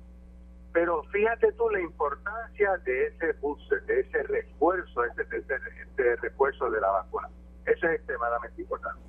Pero 0.72 1.02
fíjate 1.04 1.52
tú 1.52 1.68
la 1.70 1.80
importancia 1.80 2.76
de 2.84 3.06
ese 3.08 3.32
booster, 3.40 3.82
de 3.84 4.00
ese 4.00 4.22
refuerzo, 4.22 5.04
ese, 5.04 5.22
ese, 5.22 6.16
refuerzo 6.16 6.70
de 6.70 6.80
la 6.80 6.90
vacuna. 6.90 7.28
Eso 7.66 7.86
es 7.88 7.96
extremadamente 7.96 8.62
importante. 8.62 9.00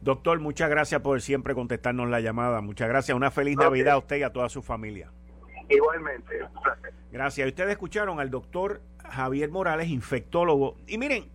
Doctor, 0.00 0.38
muchas 0.40 0.70
gracias 0.70 1.00
por 1.00 1.20
siempre 1.20 1.54
contestarnos 1.54 2.08
la 2.08 2.20
llamada. 2.20 2.60
Muchas 2.60 2.88
gracias. 2.88 3.16
Una 3.16 3.30
feliz 3.30 3.56
Navidad 3.56 3.94
a 3.94 3.98
usted 3.98 4.16
y 4.16 4.22
a 4.22 4.32
toda 4.32 4.48
su 4.48 4.62
familia. 4.62 5.10
Igualmente. 5.68 6.40
Gracias. 7.10 7.48
Ustedes 7.48 7.70
escucharon 7.70 8.20
al 8.20 8.30
doctor 8.30 8.80
Javier 9.04 9.50
Morales, 9.50 9.88
infectólogo. 9.88 10.76
Y 10.86 10.96
miren, 10.96 11.28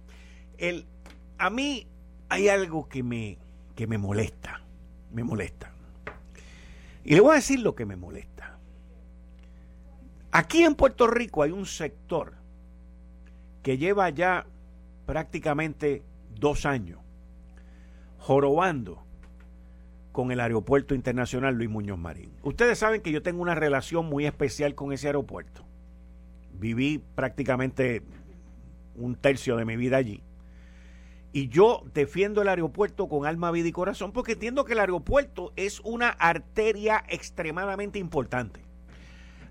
el, 0.57 0.87
a 1.37 1.49
mí 1.49 1.87
hay 2.29 2.49
algo 2.49 2.87
que 2.89 3.03
me, 3.03 3.37
que 3.75 3.85
me 3.85 3.97
molesta 3.97 4.62
me 5.13 5.23
molesta. 5.23 5.71
Y 7.03 7.15
le 7.15 7.21
voy 7.21 7.31
a 7.31 7.35
decir 7.35 7.59
lo 7.59 7.75
que 7.75 7.85
me 7.85 7.95
molesta. 7.95 8.57
Aquí 10.31 10.63
en 10.63 10.75
Puerto 10.75 11.07
Rico 11.07 11.43
hay 11.43 11.51
un 11.51 11.65
sector 11.65 12.33
que 13.61 13.77
lleva 13.77 14.09
ya 14.09 14.45
prácticamente 15.05 16.03
dos 16.35 16.65
años 16.65 16.99
jorobando 18.17 19.03
con 20.11 20.31
el 20.31 20.39
Aeropuerto 20.39 20.95
Internacional 20.95 21.55
Luis 21.55 21.69
Muñoz 21.69 21.99
Marín. 21.99 22.31
Ustedes 22.43 22.79
saben 22.79 23.01
que 23.01 23.11
yo 23.11 23.21
tengo 23.21 23.41
una 23.41 23.55
relación 23.55 24.05
muy 24.05 24.25
especial 24.25 24.75
con 24.75 24.93
ese 24.93 25.07
aeropuerto. 25.07 25.65
Viví 26.53 27.03
prácticamente 27.15 28.01
un 28.95 29.15
tercio 29.15 29.57
de 29.57 29.65
mi 29.65 29.75
vida 29.75 29.97
allí. 29.97 30.23
Y 31.35 31.49
yo 31.49 31.83
defiendo 31.95 32.43
el 32.43 32.47
aeropuerto 32.47 33.09
con 33.09 33.25
alma, 33.25 33.49
vida 33.49 33.67
y 33.67 33.71
corazón 33.71 34.11
porque 34.11 34.33
entiendo 34.33 34.65
que 34.65 34.73
el 34.73 34.79
aeropuerto 34.79 35.51
es 35.55 35.79
una 35.79 36.09
arteria 36.09 37.03
extremadamente 37.09 37.97
importante. 37.97 38.61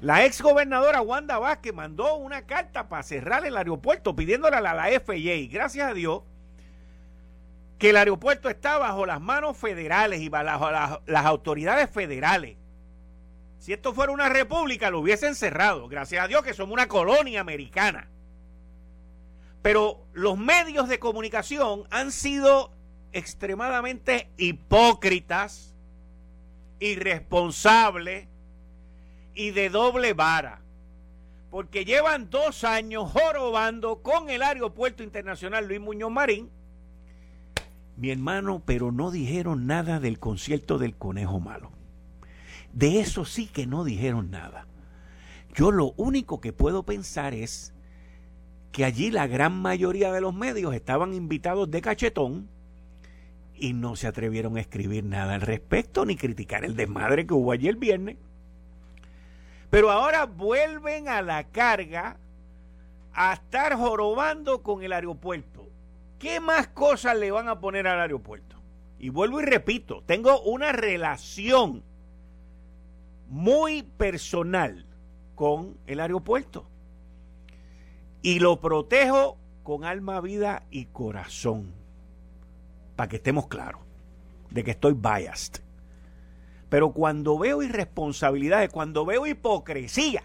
La 0.01 0.25
ex 0.25 0.41
gobernadora 0.41 1.03
Wanda 1.03 1.41
Vázquez 1.41 1.75
mandó 1.75 2.15
una 2.15 2.47
carta 2.47 2.89
para 2.89 3.03
cerrar 3.03 3.45
el 3.45 3.57
aeropuerto 3.57 4.15
pidiéndole 4.15 4.57
a 4.57 4.61
la, 4.61 4.75
la 4.75 4.85
FAA, 5.01 5.49
gracias 5.51 5.91
a 5.91 5.93
Dios, 5.93 6.23
que 7.79 7.91
el 7.91 7.97
aeropuerto 7.97 8.49
está 8.49 8.79
bajo 8.79 9.05
las 9.05 9.21
manos 9.21 9.57
federales 9.57 10.21
y 10.21 10.29
bajo 10.29 10.71
las, 10.71 11.01
las 11.07 11.27
autoridades 11.27 11.91
federales. 11.91 12.57
Si 13.59 13.73
esto 13.73 13.93
fuera 13.93 14.13
una 14.13 14.29
república, 14.29 14.91
lo 14.91 15.01
hubiesen 15.01 15.35
cerrado. 15.35 15.89
Gracias 15.89 16.25
a 16.25 16.29
Dios 16.29 16.45
que 16.45 16.55
somos 16.55 16.75
una 16.75 16.87
colonia 16.87 17.41
americana. 17.41 18.09
Pero 19.63 20.05
los 20.13 20.37
medios 20.37 20.89
de 20.89 20.99
comunicación 20.99 21.85
han 21.91 22.11
sido 22.11 22.73
extremadamente 23.13 24.29
hipócritas, 24.37 25.75
irresponsables 26.81 28.27
y 29.35 29.51
de 29.51 29.71
doble 29.71 30.15
vara. 30.15 30.61
Porque 31.51 31.85
llevan 31.85 32.31
dos 32.31 32.65
años 32.65 33.13
jorobando 33.13 34.03
con 34.03 34.31
el 34.31 34.43
Aeropuerto 34.43 35.03
Internacional 35.03 35.69
Luis 35.69 35.81
Muñoz 35.81 36.11
Marín. 36.11 36.51
Mi 37.97 38.11
hermano, 38.11 38.63
pero 38.65 38.91
no 38.91 39.11
dijeron 39.11 39.67
nada 39.67 40.01
del 40.01 40.19
concierto 40.19 40.79
del 40.79 40.97
conejo 40.97 41.41
malo. 41.41 41.71
De 42.73 43.01
eso 43.01 43.25
sí 43.27 43.47
que 43.47 43.67
no 43.67 43.85
dijeron 43.85 44.31
nada. 44.31 44.67
Yo 45.55 45.71
lo 45.71 45.93
único 45.99 46.41
que 46.41 46.55
puedo 46.55 46.85
pensar 46.85 47.35
es 47.35 47.75
que 48.73 48.87
allí 48.87 49.11
la 49.11 49.27
gran 49.27 49.61
mayoría 49.61 50.11
de 50.13 50.23
los 50.23 50.35
medios 50.35 50.75
estaban 50.75 51.13
invitados 51.13 51.71
de 51.71 51.83
cachetón 51.83 52.49
y 53.55 53.75
no 53.75 53.97
se 53.97 54.07
atrevieron 54.07 54.57
a 54.57 54.61
escribir 54.61 55.05
nada 55.05 55.35
al 55.35 55.43
respecto 55.43 56.07
ni 56.07 56.17
criticar 56.17 56.65
el 56.65 56.75
desmadre 56.75 57.27
que 57.27 57.35
hubo 57.35 57.53
allí 57.53 57.69
el 57.69 57.77
viernes. 57.77 58.17
Pero 59.69 59.91
ahora 59.91 60.25
vuelven 60.25 61.09
a 61.09 61.21
la 61.21 61.45
carga 61.45 62.17
a 63.13 63.35
estar 63.35 63.77
jorobando 63.77 64.63
con 64.63 64.83
el 64.83 64.93
aeropuerto. 64.93 65.69
¿Qué 66.19 66.41
más 66.41 66.69
cosas 66.69 67.17
le 67.19 67.31
van 67.31 67.49
a 67.49 67.61
poner 67.61 67.87
al 67.87 68.01
aeropuerto? 68.01 68.57
Y 68.99 69.11
vuelvo 69.11 69.41
y 69.41 69.45
repito, 69.45 70.03
tengo 70.07 70.41
una 70.43 70.73
relación 70.73 71.83
muy 73.29 73.83
personal 73.83 74.87
con 75.35 75.77
el 75.87 76.01
aeropuerto 76.01 76.72
y 78.23 78.39
lo 78.39 78.61
protejo 78.61 79.37
con 79.63 79.85
alma, 79.85 80.21
vida 80.21 80.65
y 80.71 80.87
corazón. 80.87 81.75
Para 82.97 83.09
que 83.09 83.17
estemos 83.17 83.49
claros 83.49 83.81
de 84.51 84.65
que 84.65 84.71
estoy 84.71 84.93
biased. 84.93 85.63
Pero 86.69 86.93
cuando 86.93 87.39
veo 87.39 87.63
irresponsabilidades, 87.63 88.71
cuando 88.71 89.05
veo 89.05 89.27
hipocresía, 89.27 90.23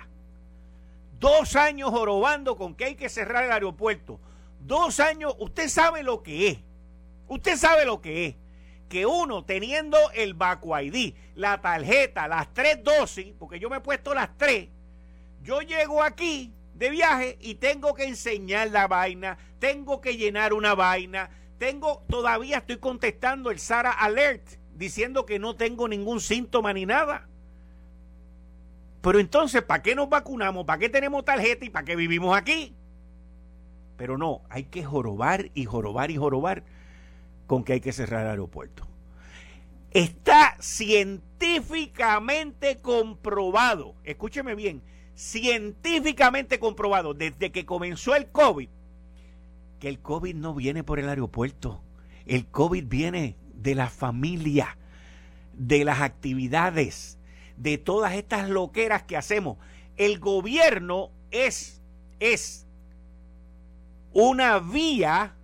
dos 1.20 1.56
años 1.56 1.90
jorobando 1.90 2.56
con 2.56 2.76
que 2.76 2.86
hay 2.86 2.96
que 2.96 3.10
cerrar 3.10 3.46
el 3.46 3.52
aeropuerto, 3.52 4.20
dos 4.60 5.00
años, 5.00 5.36
usted 5.40 5.68
sabe 5.68 6.04
lo 6.04 6.24
que 6.24 6.50
es. 6.50 6.60
Usted 7.28 7.58
sabe 7.58 7.86
lo 7.86 8.02
que 8.02 8.28
es. 8.28 8.36
Que 8.88 9.06
uno 9.06 9.44
teniendo 9.44 9.98
el 10.14 10.34
Baco 10.34 10.80
ID, 10.80 11.14
la 11.36 11.60
tarjeta, 11.62 12.28
las 12.28 12.54
tres 12.54 12.82
dosis, 12.84 13.34
porque 13.38 13.60
yo 13.60 13.70
me 13.70 13.78
he 13.78 13.82
puesto 13.82 14.14
las 14.14 14.38
tres, 14.38 14.70
yo 15.42 15.62
llego 15.62 16.02
aquí 16.02 16.54
de 16.78 16.90
viaje 16.90 17.38
y 17.42 17.56
tengo 17.56 17.94
que 17.94 18.06
enseñar 18.06 18.70
la 18.70 18.88
vaina, 18.88 19.38
tengo 19.60 20.00
que 20.00 20.16
llenar 20.16 20.54
una 20.54 20.76
vaina, 20.76 21.30
tengo, 21.58 22.04
todavía 22.08 22.60
estoy 22.60 22.78
contestando 22.78 23.50
el 23.50 23.60
Sara 23.60 23.92
Alert 23.92 24.48
diciendo 24.76 25.26
que 25.26 25.40
no 25.40 25.56
tengo 25.56 25.88
ningún 25.88 26.22
síntoma 26.22 26.74
ni 26.74 26.86
nada. 26.86 27.28
Pero 29.02 29.20
entonces, 29.20 29.64
¿para 29.64 29.82
qué 29.82 29.96
nos 29.96 30.10
vacunamos? 30.10 30.66
¿Para 30.66 30.80
qué 30.80 30.90
tenemos 30.90 31.26
tarjeta 31.26 31.66
y 31.66 31.70
para 31.70 31.86
qué 31.86 31.96
vivimos 31.96 32.38
aquí? 32.38 32.76
Pero 33.96 34.18
no, 34.18 34.42
hay 34.50 34.66
que 34.66 34.84
jorobar 34.84 35.50
y 35.56 35.66
jorobar 35.66 36.12
y 36.12 36.18
jorobar 36.18 36.64
con 37.48 37.64
que 37.64 37.74
hay 37.74 37.82
que 37.82 37.94
cerrar 37.94 38.26
el 38.26 38.32
aeropuerto. 38.32 38.86
Está 39.92 40.58
científicamente 40.60 42.78
comprobado, 42.78 43.96
escúcheme 44.04 44.54
bien, 44.54 44.84
científicamente 45.18 46.60
comprobado 46.60 47.14
desde 47.14 47.52
que 47.52 47.66
comenzó 47.66 48.16
el 48.16 48.28
COVID 48.28 48.70
que 49.80 49.90
el 49.90 50.00
COVID 50.00 50.36
no 50.36 50.54
viene 50.54 50.84
por 50.84 51.00
el 51.00 51.10
aeropuerto. 51.10 51.82
El 52.26 52.48
COVID 52.48 52.86
viene 52.88 53.36
de 53.54 53.76
la 53.76 53.90
familia, 53.90 54.78
de 55.54 55.84
las 55.86 56.02
actividades, 56.02 57.18
de 57.58 57.78
todas 57.78 58.14
estas 58.14 58.50
loqueras 58.50 59.04
que 59.04 59.18
hacemos. 59.18 59.58
El 59.96 60.20
gobierno 60.20 61.12
es, 61.32 61.82
es 62.20 62.66
una 64.14 64.60
vía 64.60 65.36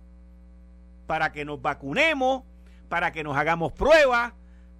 para 1.06 1.32
que 1.32 1.44
nos 1.44 1.60
vacunemos, 1.60 2.42
para 2.88 3.12
que 3.12 3.24
nos 3.24 3.36
hagamos 3.36 3.72
pruebas, 3.72 4.32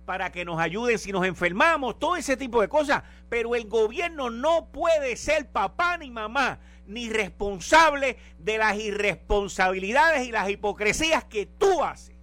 para 0.04 0.30
que 0.30 0.44
nos 0.44 0.58
ayuden 0.60 0.98
si 0.98 1.12
nos 1.12 1.24
enfermamos, 1.24 1.98
todo 1.98 2.16
ese 2.16 2.36
tipo 2.36 2.60
de 2.60 2.68
cosas. 2.68 3.02
Pero 3.28 3.54
el 3.54 3.66
gobierno 3.66 4.30
no 4.30 4.70
puede 4.70 5.16
ser 5.16 5.50
papá 5.50 5.96
ni 5.98 6.10
mamá, 6.10 6.60
ni 6.86 7.08
responsable 7.08 8.18
de 8.38 8.58
las 8.58 8.76
irresponsabilidades 8.76 10.26
y 10.26 10.32
las 10.32 10.50
hipocresías 10.50 11.24
que 11.24 11.46
tú 11.46 11.82
haces. 11.82 12.14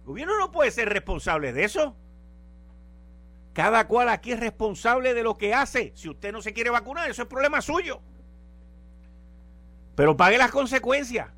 El 0.00 0.06
gobierno 0.06 0.38
no 0.38 0.50
puede 0.50 0.70
ser 0.70 0.88
responsable 0.88 1.52
de 1.52 1.64
eso. 1.64 1.96
Cada 3.52 3.86
cual 3.86 4.08
aquí 4.08 4.32
es 4.32 4.40
responsable 4.40 5.14
de 5.14 5.22
lo 5.22 5.36
que 5.36 5.54
hace. 5.54 5.92
Si 5.94 6.08
usted 6.08 6.32
no 6.32 6.40
se 6.40 6.52
quiere 6.52 6.70
vacunar, 6.70 7.10
eso 7.10 7.22
es 7.22 7.28
problema 7.28 7.60
suyo. 7.60 8.00
Pero 9.94 10.16
pague 10.16 10.38
las 10.38 10.50
consecuencias. 10.50 11.28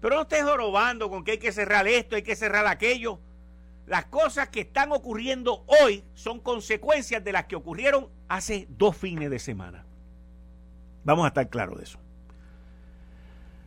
Pero 0.00 0.16
no 0.16 0.22
estés 0.22 0.42
jorobando 0.42 1.10
con 1.10 1.22
que 1.22 1.32
hay 1.32 1.38
que 1.38 1.52
cerrar 1.52 1.86
esto, 1.86 2.16
hay 2.16 2.22
que 2.22 2.36
cerrar 2.36 2.66
aquello. 2.66 3.20
Las 3.86 4.06
cosas 4.06 4.48
que 4.48 4.62
están 4.62 4.90
ocurriendo 4.90 5.64
hoy 5.66 6.02
son 6.14 6.40
consecuencias 6.40 7.22
de 7.22 7.32
las 7.32 7.44
que 7.46 7.54
ocurrieron 7.54 8.08
hace 8.28 8.66
dos 8.70 8.96
fines 8.96 9.30
de 9.30 9.38
semana. 9.38 9.86
Vamos 11.04 11.24
a 11.24 11.28
estar 11.28 11.48
claros 11.48 11.78
de 11.78 11.84
eso. 11.84 12.00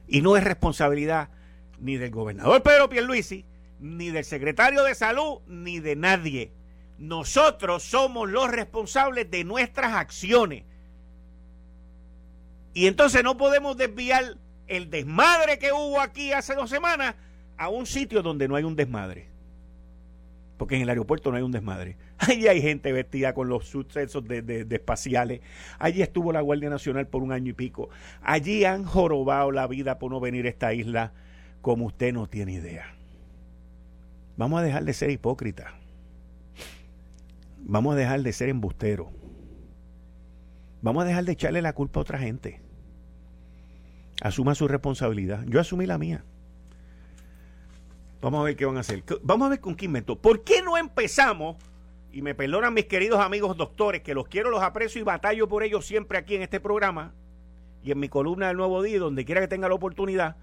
Y 0.07 0.21
no 0.21 0.35
es 0.35 0.43
responsabilidad 0.43 1.29
ni 1.79 1.95
del 1.95 2.11
gobernador 2.11 2.61
Pedro 2.61 2.89
Pierluisi, 2.89 3.45
ni 3.79 4.09
del 4.09 4.25
secretario 4.25 4.83
de 4.83 4.93
salud, 4.93 5.39
ni 5.47 5.79
de 5.79 5.95
nadie. 5.95 6.51
Nosotros 6.97 7.83
somos 7.83 8.29
los 8.29 8.49
responsables 8.49 9.31
de 9.31 9.45
nuestras 9.45 9.93
acciones. 9.93 10.65
Y 12.73 12.87
entonces 12.87 13.23
no 13.23 13.37
podemos 13.37 13.77
desviar 13.77 14.37
el 14.67 14.89
desmadre 14.89 15.59
que 15.59 15.71
hubo 15.71 16.01
aquí 16.01 16.33
hace 16.33 16.55
dos 16.55 16.69
semanas 16.69 17.15
a 17.57 17.69
un 17.69 17.85
sitio 17.85 18.21
donde 18.21 18.49
no 18.49 18.57
hay 18.57 18.65
un 18.65 18.75
desmadre 18.75 19.28
porque 20.59 20.75
en 20.75 20.81
el 20.81 20.89
aeropuerto 20.89 21.31
no 21.31 21.37
hay 21.37 21.43
un 21.43 21.53
desmadre. 21.53 21.95
Allí 22.19 22.47
hay 22.47 22.61
gente 22.61 22.91
vestida 22.91 23.33
con 23.33 23.47
los 23.47 23.65
sucesos 23.65 24.27
de, 24.27 24.67
espaciales. 24.69 25.39
Allí 25.79 26.01
estuvo 26.01 26.33
la 26.33 26.41
Guardia 26.41 26.69
Nacional 26.69 27.07
por 27.07 27.23
un 27.23 27.31
año 27.31 27.51
y 27.51 27.53
pico. 27.53 27.89
Allí 28.21 28.65
han 28.65 28.83
jorobado 28.83 29.51
la 29.51 29.65
vida 29.67 29.97
por 29.97 30.11
no 30.11 30.19
venir 30.19 30.45
a 30.45 30.49
esta 30.49 30.73
isla 30.73 31.13
como 31.61 31.85
usted 31.85 32.13
no 32.13 32.27
tiene 32.27 32.51
idea. 32.51 32.93
Vamos 34.35 34.59
a 34.59 34.63
dejar 34.63 34.83
de 34.83 34.91
ser 34.91 35.09
hipócritas. 35.09 35.71
Vamos 37.59 37.93
a 37.93 37.97
dejar 37.97 38.21
de 38.21 38.33
ser 38.33 38.49
embusteros. 38.49 39.07
Vamos 40.81 41.03
a 41.03 41.07
dejar 41.07 41.23
de 41.23 41.31
echarle 41.31 41.61
la 41.61 41.71
culpa 41.71 42.01
a 42.01 42.03
otra 42.03 42.19
gente. 42.19 42.59
Asuma 44.21 44.55
su 44.55 44.67
responsabilidad. 44.67 45.45
Yo 45.47 45.61
asumí 45.61 45.85
la 45.85 45.97
mía. 45.97 46.25
Vamos 48.21 48.41
a 48.41 48.43
ver 48.43 48.55
qué 48.55 48.65
van 48.65 48.77
a 48.77 48.81
hacer. 48.81 49.03
Vamos 49.21 49.45
a 49.45 49.49
ver 49.49 49.59
con 49.59 49.75
qué 49.75 49.85
invento. 49.85 50.17
¿Por 50.17 50.43
qué 50.43 50.61
no 50.61 50.77
empezamos? 50.77 51.57
Y 52.11 52.21
me 52.21 52.35
perdonan 52.35 52.73
mis 52.73 52.85
queridos 52.85 53.19
amigos 53.19 53.55
doctores, 53.55 54.01
que 54.01 54.13
los 54.13 54.27
quiero, 54.27 54.49
los 54.49 54.61
aprecio 54.61 54.99
y 54.99 55.03
batallo 55.03 55.47
por 55.47 55.63
ellos 55.63 55.85
siempre 55.85 56.17
aquí 56.17 56.35
en 56.35 56.41
este 56.41 56.59
programa 56.59 57.13
y 57.83 57.91
en 57.91 57.99
mi 57.99 58.09
columna 58.09 58.47
del 58.47 58.57
Nuevo 58.57 58.81
Día, 58.81 58.99
donde 58.99 59.25
quiera 59.25 59.41
que 59.41 59.47
tenga 59.47 59.69
la 59.69 59.75
oportunidad. 59.75 60.35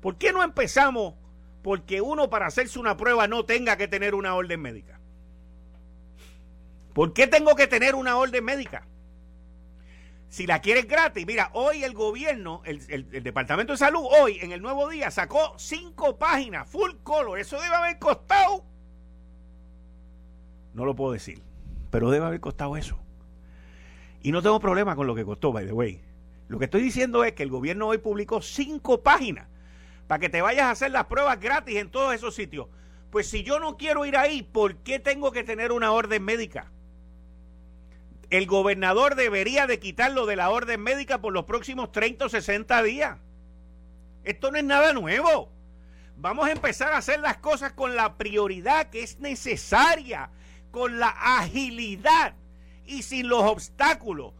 ¿Por 0.00 0.16
qué 0.16 0.32
no 0.32 0.42
empezamos? 0.42 1.14
Porque 1.62 2.00
uno 2.00 2.30
para 2.30 2.46
hacerse 2.46 2.78
una 2.78 2.96
prueba 2.96 3.26
no 3.26 3.44
tenga 3.44 3.76
que 3.76 3.88
tener 3.88 4.14
una 4.14 4.34
orden 4.34 4.60
médica. 4.60 5.00
¿Por 6.94 7.12
qué 7.12 7.26
tengo 7.26 7.56
que 7.56 7.66
tener 7.66 7.94
una 7.94 8.16
orden 8.16 8.44
médica? 8.44 8.86
Si 10.28 10.46
la 10.46 10.60
quieres 10.60 10.86
gratis, 10.86 11.24
mira, 11.26 11.50
hoy 11.54 11.84
el 11.84 11.94
gobierno, 11.94 12.62
el, 12.64 13.22
Departamento 13.22 13.72
de 13.72 13.78
Salud, 13.78 14.02
hoy 14.20 14.38
en 14.40 14.52
el 14.52 14.60
nuevo 14.60 14.88
día 14.88 15.10
sacó 15.10 15.54
cinco 15.56 16.18
páginas, 16.18 16.68
full 16.68 16.90
color. 17.02 17.38
Eso 17.38 17.60
debe 17.60 17.74
haber 17.74 17.98
costado 17.98 18.64
No 20.74 20.84
lo 20.84 20.94
puedo 20.94 21.12
decir. 21.12 21.42
Pero 21.90 22.10
debe 22.10 22.26
haber 22.26 22.40
costado 22.40 22.76
eso. 22.76 22.98
Y 24.22 24.32
no 24.32 24.42
tengo 24.42 24.60
problema 24.60 24.96
con 24.96 25.06
lo 25.06 25.14
que 25.14 25.24
costó, 25.24 25.52
by 25.52 25.66
the 25.66 25.72
way. 25.72 26.02
Lo 26.48 26.58
que 26.58 26.66
estoy 26.66 26.82
diciendo 26.82 27.24
es 27.24 27.32
que 27.32 27.42
el 27.42 27.50
gobierno 27.50 27.88
hoy 27.88 27.98
publicó 27.98 28.42
cinco 28.42 29.02
páginas 29.02 29.48
para 30.06 30.18
que 30.18 30.28
te 30.28 30.42
vayas 30.42 30.64
a 30.64 30.70
hacer 30.72 30.90
las 30.90 31.06
pruebas 31.06 31.40
gratis 31.40 31.76
en 31.76 31.90
todos 31.90 32.14
esos 32.14 32.34
sitios. 32.34 32.68
Pues 33.10 33.28
si 33.28 33.42
yo 33.42 33.60
no 33.60 33.76
quiero 33.76 34.04
ir 34.04 34.16
ahí, 34.16 34.42
¿por 34.42 34.76
qué 34.78 34.98
tengo 34.98 35.32
que 35.32 35.44
tener 35.44 35.72
una 35.72 35.92
orden 35.92 36.24
médica? 36.24 36.70
El 38.30 38.46
gobernador 38.46 39.14
debería 39.14 39.66
de 39.66 39.78
quitarlo 39.78 40.26
de 40.26 40.36
la 40.36 40.50
orden 40.50 40.80
médica 40.80 41.20
por 41.20 41.32
los 41.32 41.44
próximos 41.44 41.92
30 41.92 42.26
o 42.26 42.28
60 42.28 42.82
días. 42.82 43.18
Esto 44.24 44.50
no 44.50 44.58
es 44.58 44.64
nada 44.64 44.92
nuevo. 44.92 45.50
Vamos 46.16 46.48
a 46.48 46.52
empezar 46.52 46.92
a 46.92 46.98
hacer 46.98 47.20
las 47.20 47.36
cosas 47.36 47.72
con 47.72 47.94
la 47.94 48.16
prioridad 48.16 48.90
que 48.90 49.02
es 49.02 49.20
necesaria, 49.20 50.30
con 50.72 50.98
la 50.98 51.08
agilidad 51.08 52.34
y 52.86 53.02
sin 53.02 53.28
los 53.28 53.42
obstáculos 53.42 54.32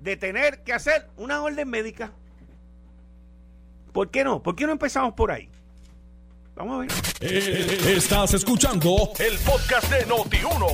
de 0.00 0.16
tener 0.16 0.62
que 0.64 0.72
hacer 0.72 1.08
una 1.16 1.42
orden 1.42 1.68
médica. 1.68 2.12
¿Por 3.92 4.10
qué 4.10 4.24
no? 4.24 4.42
¿Por 4.42 4.56
qué 4.56 4.66
no 4.66 4.72
empezamos 4.72 5.14
por 5.14 5.30
ahí? 5.30 5.48
Vamos 6.60 6.74
a 6.74 6.78
ver. 6.80 6.90
Eh, 7.22 7.94
estás 7.96 8.34
escuchando 8.34 9.12
el 9.18 9.38
podcast 9.38 9.90
de 9.90 10.06
Noti1. 10.06 10.66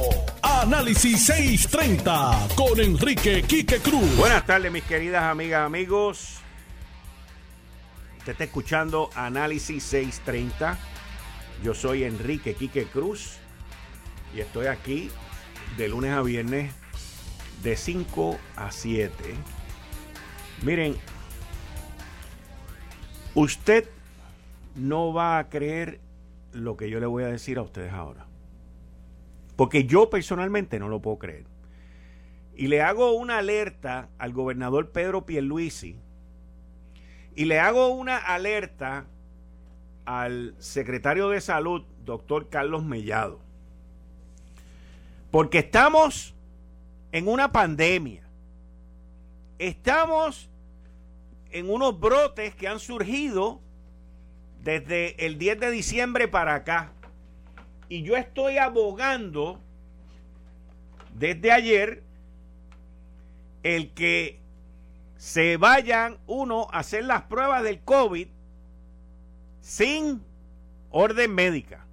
Análisis 0.42 1.26
630 1.26 2.48
con 2.56 2.80
Enrique 2.80 3.44
Quique 3.44 3.78
Cruz. 3.78 4.16
Buenas 4.16 4.44
tardes, 4.44 4.72
mis 4.72 4.82
queridas 4.82 5.22
amigas, 5.22 5.64
amigos. 5.64 6.38
Usted 8.18 8.32
está 8.32 8.42
escuchando 8.42 9.10
Análisis 9.14 9.84
630. 9.84 10.76
Yo 11.62 11.72
soy 11.72 12.02
Enrique 12.02 12.54
Quique 12.54 12.86
Cruz 12.86 13.34
y 14.34 14.40
estoy 14.40 14.66
aquí 14.66 15.08
de 15.76 15.86
lunes 15.86 16.10
a 16.10 16.22
viernes 16.22 16.74
de 17.62 17.76
5 17.76 18.36
a 18.56 18.72
7. 18.72 19.12
Miren, 20.62 20.96
usted 23.36 23.88
no 24.76 25.12
va 25.12 25.38
a 25.38 25.48
creer 25.48 26.00
lo 26.52 26.76
que 26.76 26.90
yo 26.90 27.00
le 27.00 27.06
voy 27.06 27.24
a 27.24 27.28
decir 27.28 27.58
a 27.58 27.62
ustedes 27.62 27.92
ahora. 27.92 28.26
Porque 29.56 29.84
yo 29.84 30.10
personalmente 30.10 30.78
no 30.78 30.88
lo 30.88 31.00
puedo 31.00 31.18
creer. 31.18 31.44
Y 32.54 32.68
le 32.68 32.82
hago 32.82 33.12
una 33.12 33.38
alerta 33.38 34.08
al 34.18 34.32
gobernador 34.32 34.90
Pedro 34.90 35.26
Pierluisi 35.26 35.96
y 37.34 37.44
le 37.44 37.58
hago 37.60 37.88
una 37.88 38.16
alerta 38.16 39.06
al 40.06 40.54
secretario 40.58 41.28
de 41.28 41.40
salud, 41.40 41.84
doctor 42.04 42.48
Carlos 42.48 42.84
Mellado. 42.84 43.40
Porque 45.30 45.58
estamos 45.58 46.34
en 47.12 47.28
una 47.28 47.52
pandemia. 47.52 48.22
Estamos 49.58 50.48
en 51.50 51.70
unos 51.70 51.98
brotes 51.98 52.54
que 52.54 52.68
han 52.68 52.78
surgido 52.78 53.60
desde 54.66 55.24
el 55.24 55.38
10 55.38 55.60
de 55.60 55.70
diciembre 55.70 56.26
para 56.26 56.56
acá. 56.56 56.90
Y 57.88 58.02
yo 58.02 58.16
estoy 58.16 58.58
abogando 58.58 59.60
desde 61.14 61.52
ayer 61.52 62.02
el 63.62 63.92
que 63.92 64.40
se 65.16 65.56
vayan 65.56 66.18
uno 66.26 66.66
a 66.72 66.80
hacer 66.80 67.04
las 67.04 67.22
pruebas 67.22 67.62
del 67.62 67.80
COVID 67.80 68.26
sin 69.60 70.20
orden 70.90 71.32
médica. 71.32 71.86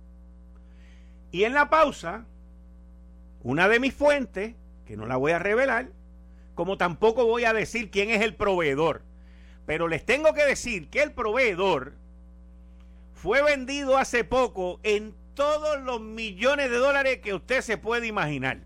Y 1.31 1.43
en 1.43 1.53
la 1.53 1.69
pausa, 1.69 2.25
una 3.43 3.67
de 3.67 3.79
mis 3.79 3.93
fuentes, 3.93 4.55
que 4.87 4.97
no 4.97 5.05
la 5.05 5.17
voy 5.17 5.33
a 5.33 5.37
revelar, 5.37 5.89
como 6.55 6.79
tampoco 6.79 7.27
voy 7.27 7.45
a 7.45 7.53
decir 7.53 7.91
quién 7.91 8.09
es 8.09 8.23
el 8.23 8.33
proveedor, 8.33 9.03
pero 9.67 9.87
les 9.87 10.03
tengo 10.03 10.33
que 10.33 10.43
decir 10.43 10.89
que 10.89 11.03
el 11.03 11.11
proveedor 11.11 12.01
fue 13.23 13.41
vendido 13.41 13.97
hace 13.97 14.25
poco 14.25 14.81
en 14.83 15.15
todos 15.33 15.81
los 15.81 16.01
millones 16.01 16.69
de 16.69 16.75
dólares 16.75 17.19
que 17.23 17.33
usted 17.33 17.61
se 17.61 17.77
puede 17.77 18.05
imaginar. 18.05 18.59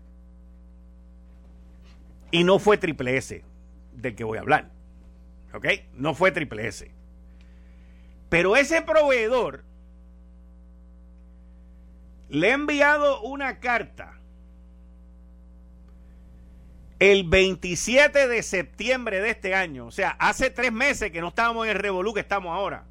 Y 2.32 2.42
no 2.42 2.58
fue 2.58 2.76
triple 2.76 3.16
S 3.16 3.44
del 3.92 4.16
que 4.16 4.24
voy 4.24 4.38
a 4.38 4.40
hablar. 4.40 4.72
¿Ok? 5.54 5.64
No 5.94 6.12
fue 6.12 6.32
triple 6.32 6.66
S. 6.66 6.90
Pero 8.28 8.56
ese 8.56 8.82
proveedor 8.82 9.62
le 12.28 12.50
ha 12.50 12.54
enviado 12.54 13.22
una 13.22 13.60
carta 13.60 14.18
el 16.98 17.28
27 17.28 18.26
de 18.26 18.42
septiembre 18.42 19.20
de 19.20 19.30
este 19.30 19.54
año. 19.54 19.86
O 19.86 19.92
sea, 19.92 20.16
hace 20.18 20.50
tres 20.50 20.72
meses 20.72 21.12
que 21.12 21.20
no 21.20 21.28
estábamos 21.28 21.64
en 21.64 21.76
el 21.76 21.78
revolú 21.78 22.12
que 22.12 22.18
estamos 22.18 22.52
ahora 22.52 22.87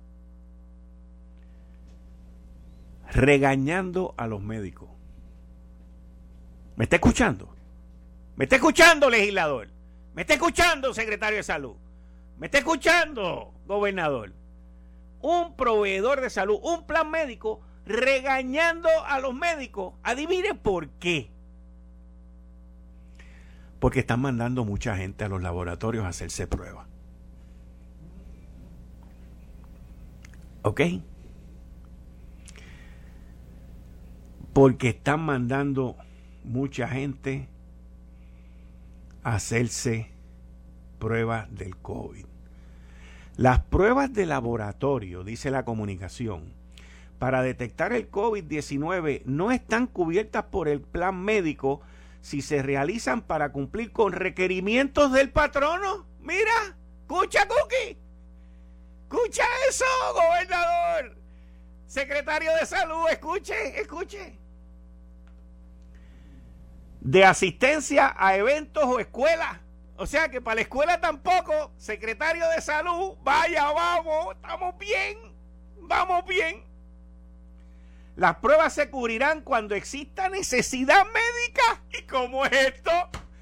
regañando 3.17 4.13
a 4.15 4.27
los 4.27 4.41
médicos. 4.41 4.89
¿Me 6.75 6.83
está 6.83 6.97
escuchando? 6.97 7.49
¿Me 8.35 8.45
está 8.45 8.57
escuchando, 8.57 9.09
legislador? 9.09 9.69
¿Me 10.13 10.21
está 10.21 10.35
escuchando, 10.35 10.93
secretario 10.93 11.37
de 11.37 11.43
salud? 11.43 11.75
¿Me 12.37 12.45
está 12.45 12.59
escuchando, 12.59 13.53
gobernador? 13.65 14.33
Un 15.19 15.55
proveedor 15.55 16.21
de 16.21 16.29
salud, 16.29 16.59
un 16.61 16.85
plan 16.85 17.09
médico, 17.09 17.61
regañando 17.87 18.89
a 19.07 19.19
los 19.19 19.33
médicos. 19.33 19.95
Adivine 20.03 20.53
por 20.53 20.89
qué. 20.89 21.31
Porque 23.79 24.01
están 24.01 24.21
mandando 24.21 24.63
mucha 24.63 24.95
gente 24.95 25.23
a 25.23 25.29
los 25.29 25.41
laboratorios 25.41 26.05
a 26.05 26.09
hacerse 26.09 26.45
pruebas. 26.45 26.87
¿Ok? 30.61 30.81
Porque 34.57 34.89
están 34.89 35.19
mandando 35.19 35.95
mucha 36.43 36.87
gente 36.87 37.47
a 39.21 39.35
hacerse 39.35 40.09
pruebas 40.97 41.55
del 41.55 41.77
COVID. 41.77 42.25
Las 43.35 43.59
pruebas 43.59 44.11
de 44.13 44.25
laboratorio, 44.25 45.23
dice 45.23 45.51
la 45.51 45.63
comunicación, 45.63 46.55
para 47.19 47.43
detectar 47.43 47.93
el 47.93 48.09
COVID-19 48.09 49.21
no 49.25 49.51
están 49.51 49.85
cubiertas 49.85 50.45
por 50.45 50.69
el 50.69 50.81
plan 50.81 51.23
médico 51.23 51.81
si 52.21 52.41
se 52.41 52.63
realizan 52.63 53.21
para 53.21 53.51
cumplir 53.51 53.91
con 53.91 54.11
requerimientos 54.11 55.11
del 55.11 55.29
patrono. 55.29 56.07
Mira, 56.19 56.75
escucha, 57.01 57.47
Cookie. 57.47 57.99
Escucha 59.03 59.43
eso, 59.69 59.85
gobernador. 60.15 61.15
Secretario 61.85 62.51
de 62.59 62.65
Salud, 62.65 63.07
escuche, 63.11 63.79
escuche 63.79 64.46
de 67.07 67.23
asistencia 67.23 68.13
a 68.17 68.35
eventos 68.35 68.83
o 68.83 68.99
escuelas. 68.99 69.59
O 69.95 70.05
sea 70.05 70.27
que 70.27 70.41
para 70.41 70.55
la 70.55 70.61
escuela 70.61 70.99
tampoco, 70.99 71.71
secretario 71.77 72.45
de 72.49 72.59
salud, 72.59 73.15
vaya, 73.23 73.71
vamos, 73.71 74.35
estamos 74.35 74.77
bien, 74.77 75.17
vamos 75.83 76.25
bien. 76.25 76.65
Las 78.17 78.35
pruebas 78.35 78.73
se 78.73 78.89
cubrirán 78.89 79.39
cuando 79.39 79.73
exista 79.73 80.27
necesidad 80.27 81.05
médica. 81.05 81.81
¿Y 81.97 82.01
cómo 82.03 82.45
es 82.45 82.51
esto? 82.51 82.91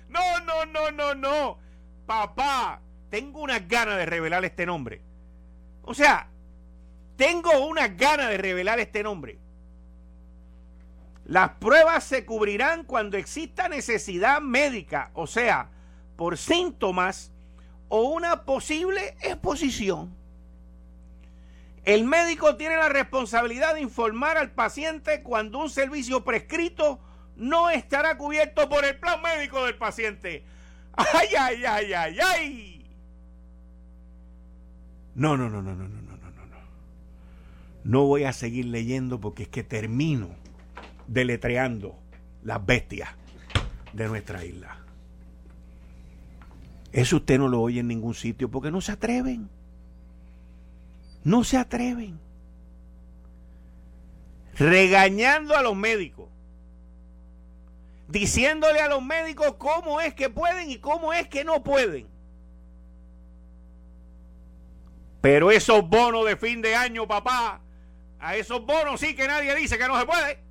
No, 0.09 0.39
no, 0.41 0.65
no, 0.67 0.91
no, 0.91 1.15
no. 1.15 1.57
Papá, 2.05 2.81
tengo 3.09 3.41
unas 3.41 3.67
ganas 3.67 3.97
de 3.97 4.05
revelar 4.05 4.45
este 4.45 4.67
nombre. 4.67 5.01
O 5.81 5.95
sea, 5.95 6.29
tengo 7.15 7.65
unas 7.65 7.97
ganas 7.97 8.29
de 8.29 8.37
revelar 8.37 8.79
este 8.79 9.01
nombre. 9.01 9.39
Las 11.25 11.53
pruebas 11.53 12.03
se 12.03 12.23
cubrirán 12.23 12.83
cuando 12.83 13.17
exista 13.17 13.67
necesidad 13.67 14.41
médica, 14.41 15.09
o 15.15 15.25
sea, 15.25 15.71
por 16.15 16.37
síntomas 16.37 17.31
o 17.89 18.03
una 18.03 18.43
posible 18.43 19.15
exposición. 19.21 20.15
El 21.83 22.03
médico 22.03 22.55
tiene 22.57 22.77
la 22.77 22.89
responsabilidad 22.89 23.73
de 23.73 23.81
informar 23.81 24.37
al 24.37 24.51
paciente 24.51 25.23
cuando 25.23 25.59
un 25.59 25.69
servicio 25.69 26.23
prescrito 26.23 26.99
no 27.35 27.71
estará 27.71 28.17
cubierto 28.17 28.69
por 28.69 28.85
el 28.85 28.99
plan 28.99 29.21
médico 29.21 29.65
del 29.65 29.77
paciente. 29.77 30.45
¡Ay, 30.93 31.29
ay, 31.37 31.65
ay, 31.65 31.93
ay, 31.93 32.17
ay! 32.19 32.95
No, 35.15 35.37
no, 35.37 35.49
no, 35.49 35.61
no, 35.61 35.73
no, 35.73 35.87
no, 35.87 36.01
no, 36.01 36.17
no, 36.17 36.45
no. 36.45 36.57
No 37.83 38.03
voy 38.05 38.23
a 38.25 38.33
seguir 38.33 38.65
leyendo 38.65 39.19
porque 39.19 39.43
es 39.43 39.49
que 39.49 39.63
termino 39.63 40.44
deletreando 41.07 41.97
las 42.43 42.65
bestias 42.65 43.09
de 43.93 44.07
nuestra 44.07 44.43
isla. 44.43 44.77
Eso 46.91 47.17
usted 47.17 47.37
no 47.37 47.47
lo 47.47 47.61
oye 47.61 47.81
en 47.81 47.87
ningún 47.87 48.13
sitio 48.13 48.49
porque 48.49 48.71
no 48.71 48.81
se 48.81 48.91
atreven. 48.93 49.49
No 51.23 51.43
se 51.43 51.57
atreven. 51.57 52.19
Regañando 54.57 55.55
a 55.55 55.61
los 55.61 55.75
médicos. 55.75 56.29
diciéndole 58.07 58.79
a 58.81 58.87
los 58.87 59.03
médicos 59.03 59.55
cómo 59.57 59.99
es 59.99 60.13
que 60.13 60.29
pueden 60.29 60.69
y 60.69 60.77
cómo 60.77 61.11
es 61.11 61.27
que 61.27 61.43
no 61.43 61.63
pueden. 61.63 62.07
Pero 65.21 65.49
esos 65.51 65.89
bonos 65.89 66.25
de 66.25 66.37
fin 66.37 66.61
de 66.61 66.75
año, 66.75 67.07
papá, 67.07 67.61
a 68.19 68.35
esos 68.35 68.63
bonos 68.63 68.99
sí 69.01 69.15
que 69.15 69.27
nadie 69.27 69.55
dice 69.55 69.77
que 69.77 69.87
no 69.87 69.99
se 69.99 70.05
puede. 70.05 70.44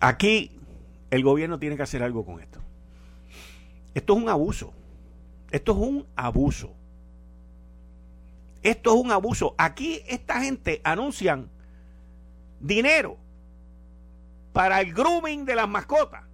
Aquí 0.00 0.58
el 1.10 1.22
gobierno 1.22 1.58
tiene 1.58 1.76
que 1.76 1.82
hacer 1.82 2.02
algo 2.02 2.24
con 2.24 2.40
esto. 2.40 2.60
Esto 3.94 4.12
es 4.14 4.22
un 4.22 4.28
abuso. 4.28 4.72
Esto 5.50 5.72
es 5.72 5.78
un 5.78 6.06
abuso. 6.14 6.74
Esto 8.62 8.94
es 8.94 9.04
un 9.04 9.10
abuso. 9.10 9.54
Aquí 9.58 10.02
esta 10.06 10.40
gente 10.40 10.80
anuncian 10.84 11.50
dinero 12.60 13.16
para 14.52 14.80
el 14.80 14.92
grooming 14.92 15.44
de 15.44 15.56
las 15.56 15.68
mascotas. 15.68 16.24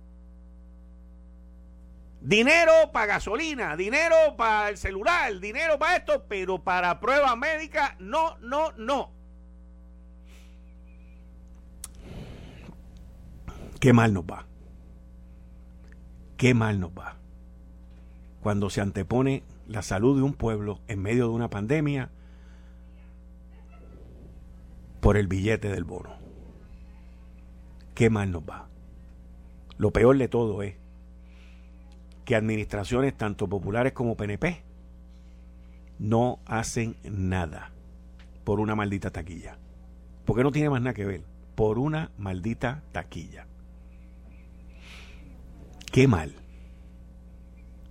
Dinero 2.20 2.72
para 2.90 3.06
gasolina, 3.06 3.76
dinero 3.76 4.16
para 4.36 4.70
el 4.70 4.78
celular, 4.78 5.38
dinero 5.40 5.78
para 5.78 5.96
esto, 5.96 6.24
pero 6.26 6.58
para 6.64 6.98
pruebas 6.98 7.36
médicas, 7.36 7.94
no, 7.98 8.38
no, 8.38 8.72
no. 8.72 9.12
Qué 13.84 13.92
mal 13.92 14.14
nos 14.14 14.24
va. 14.24 14.46
Qué 16.38 16.54
mal 16.54 16.80
nos 16.80 16.92
va. 16.92 17.18
Cuando 18.40 18.70
se 18.70 18.80
antepone 18.80 19.42
la 19.68 19.82
salud 19.82 20.16
de 20.16 20.22
un 20.22 20.32
pueblo 20.32 20.80
en 20.88 21.02
medio 21.02 21.28
de 21.28 21.34
una 21.34 21.50
pandemia 21.50 22.08
por 25.02 25.18
el 25.18 25.26
billete 25.26 25.68
del 25.68 25.84
bono. 25.84 26.16
Qué 27.94 28.08
mal 28.08 28.32
nos 28.32 28.44
va. 28.44 28.70
Lo 29.76 29.90
peor 29.90 30.16
de 30.16 30.28
todo 30.28 30.62
es 30.62 30.76
que 32.24 32.36
administraciones 32.36 33.14
tanto 33.14 33.50
populares 33.50 33.92
como 33.92 34.16
PNP 34.16 34.64
no 35.98 36.38
hacen 36.46 36.96
nada 37.02 37.70
por 38.44 38.60
una 38.60 38.74
maldita 38.74 39.10
taquilla. 39.10 39.58
Porque 40.24 40.42
no 40.42 40.52
tiene 40.52 40.70
más 40.70 40.80
nada 40.80 40.94
que 40.94 41.04
ver. 41.04 41.24
Por 41.54 41.78
una 41.78 42.12
maldita 42.16 42.82
taquilla. 42.90 43.46
Qué 45.94 46.08
mal. 46.08 46.34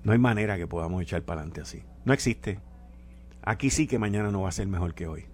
No 0.03 0.11
hay 0.11 0.17
manera 0.17 0.57
que 0.57 0.67
podamos 0.67 1.01
echar 1.01 1.21
para 1.21 1.39
adelante 1.39 1.61
así. 1.61 1.83
No 2.03 2.11
existe. 2.11 2.59
Aquí 3.41 3.69
sí 3.69 3.87
que 3.87 3.97
mañana 3.97 4.29
no 4.29 4.41
va 4.41 4.49
a 4.49 4.51
ser 4.51 4.67
mejor 4.67 4.93
que 4.93 5.07
hoy. 5.07 5.27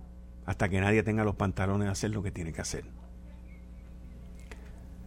Hasta 0.46 0.70
que 0.70 0.80
nadie 0.80 1.02
tenga 1.02 1.24
los 1.24 1.34
pantalones 1.34 1.88
de 1.88 1.92
hacer 1.92 2.12
lo 2.12 2.22
que 2.22 2.30
tiene 2.30 2.54
que 2.54 2.62
hacer. 2.62 2.86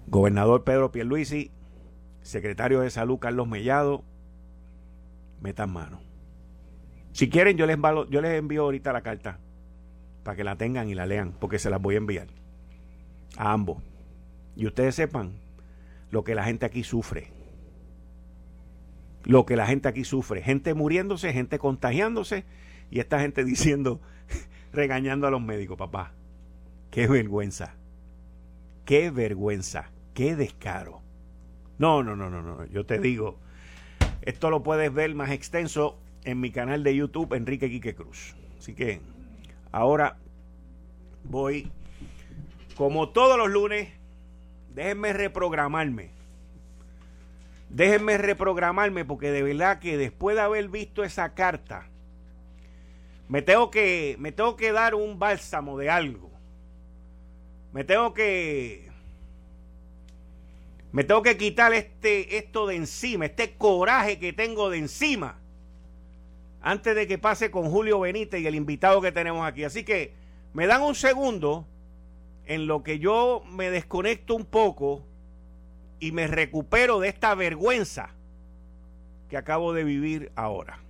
Gobernador 0.09 0.65
Pedro 0.65 0.91
Pierluisi, 0.91 1.53
secretario 2.23 2.81
de 2.81 2.91
Salud 2.91 3.21
Carlos 3.21 3.47
Mellado, 3.47 4.03
metan 5.41 5.73
mano. 5.73 6.01
Si 7.13 7.31
quieren, 7.31 7.57
yo 7.57 7.67
les, 7.67 7.79
yo 8.11 8.21
les 8.21 8.41
envío 8.41 8.63
ahorita 8.63 8.93
la 8.93 9.03
carta 9.03 9.39
para 10.25 10.37
que 10.37 10.43
la 10.43 10.57
tengan 10.57 10.89
y 10.89 10.97
la 10.97 11.07
lean, 11.07 11.37
porque 11.39 11.61
se 11.61 11.71
las 11.71 11.81
voy 11.81 11.95
a 11.95 11.99
enviar 11.99 12.27
a 13.37 13.53
ambos. 13.53 13.81
Y 14.57 14.67
ustedes 14.67 14.97
sepan 14.97 15.39
lo 16.11 16.25
que 16.25 16.35
la 16.35 16.43
gente 16.43 16.67
aquí 16.67 16.83
sufre 16.83 17.41
lo 19.25 19.47
que 19.47 19.57
la 19.57 19.67
gente 19.67 19.89
aquí 19.89 20.05
sufre. 20.05 20.43
Gente 20.43 20.75
muriéndose, 20.75 21.33
gente 21.33 21.59
contagiándose 21.59 22.45
y 22.91 23.01
esta 23.01 23.21
gente 23.21 23.45
diciendo, 23.45 24.01
regañando 24.73 25.27
a 25.27 25.31
los 25.31 25.43
médicos, 25.43 25.77
papá. 25.77 26.13
Qué 26.91 27.07
vergüenza. 27.07 27.75
Qué 28.85 29.11
vergüenza. 29.11 29.91
Qué 30.15 30.37
descaro. 30.37 31.01
No, 31.79 32.03
no, 32.03 32.17
no, 32.17 32.29
no, 32.31 32.43
no. 32.43 32.65
Yo 32.67 32.85
te 32.85 32.99
digo, 32.99 33.39
esto 34.23 34.51
lo 34.51 34.63
puedes 34.63 34.93
ver 34.93 35.15
más 35.15 35.31
extenso 35.31 35.99
en 36.25 36.41
mi 36.41 36.51
canal 36.51 36.85
de 36.85 36.95
YouTube, 36.95 37.35
Enrique 37.35 37.71
Quique 37.71 37.95
Cruz. 37.95 38.35
Así 38.59 38.75
que 38.75 39.01
ahora 39.73 40.19
voy, 41.25 41.71
como 42.77 43.09
todos 43.09 43.39
los 43.39 43.51
lunes, 43.51 43.89
déjenme 44.75 45.13
reprogramarme 45.13 46.11
Déjenme 47.73 48.19
reprogramarme 48.19 49.07
porque 49.07 49.31
de 49.31 49.43
verdad 49.43 49.79
que 49.79 49.97
después 49.97 50.37
de 50.37 50.43
haber 50.43 50.69
visto 50.69 51.05
esa 51.05 51.33
carta, 51.33 51.89
me 53.29 53.41
tengo 53.41 53.71
que, 53.71 54.17
me 54.19 54.31
tengo 54.31 54.57
que 54.57 54.73
dar 54.73 54.95
un 54.95 55.19
bálsamo 55.19 55.79
de 55.79 55.89
algo. 55.89 56.31
Me 57.73 57.83
tengo 57.83 58.13
que, 58.13 58.91
me 60.93 61.03
tengo 61.03 61.23
que 61.23 61.39
quitar 61.39 61.73
este, 61.73 62.37
esto 62.37 62.67
de 62.67 62.77
encima, 62.77 63.25
este 63.25 63.55
coraje 63.55 64.19
que 64.19 64.35
tengo 64.35 64.69
de 64.69 64.77
encima, 64.77 65.39
antes 66.61 66.95
de 66.95 67.07
que 67.07 67.17
pase 67.17 67.51
con 67.51 67.71
Julio 67.71 68.01
Benítez 68.01 68.43
y 68.43 68.47
el 68.47 68.55
invitado 68.55 69.01
que 69.01 69.13
tenemos 69.13 69.47
aquí. 69.47 69.65
Así 69.65 69.83
que 69.83 70.13
me 70.53 70.67
dan 70.67 70.83
un 70.83 70.95
segundo 70.95 71.67
en 72.45 72.67
lo 72.67 72.83
que 72.83 72.99
yo 72.99 73.43
me 73.51 73.71
desconecto 73.71 74.35
un 74.35 74.45
poco 74.45 75.07
y 76.03 76.11
me 76.11 76.27
recupero 76.27 76.99
de 76.99 77.09
esta 77.09 77.33
vergüenza 77.37 78.11
que 79.31 79.37
acabo 79.37 79.73
de 79.73 79.85
vivir 79.85 80.33
ahora. 80.35 80.82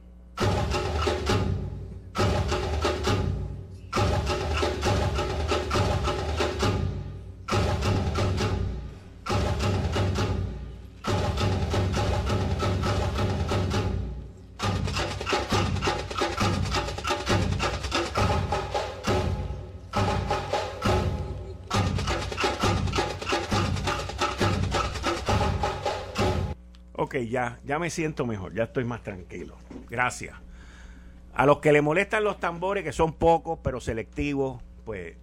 Ya, 27.29 27.59
me 27.79 27.90
siento 27.90 28.27
mejor, 28.27 28.55
ya 28.55 28.64
estoy 28.64 28.85
más 28.85 29.03
tranquilo. 29.03 29.57
Gracias. 29.90 30.35
A 31.35 31.46
los 31.46 31.59
que 31.59 31.72
le 31.72 31.83
molestan 31.83 32.25
los 32.25 32.40
tambores, 32.40 32.85
que 32.85 32.92
son 32.92 33.14
pocos, 33.14 33.59
pero 33.62 33.81
selectivos, 33.81 34.62
pues 34.85 35.16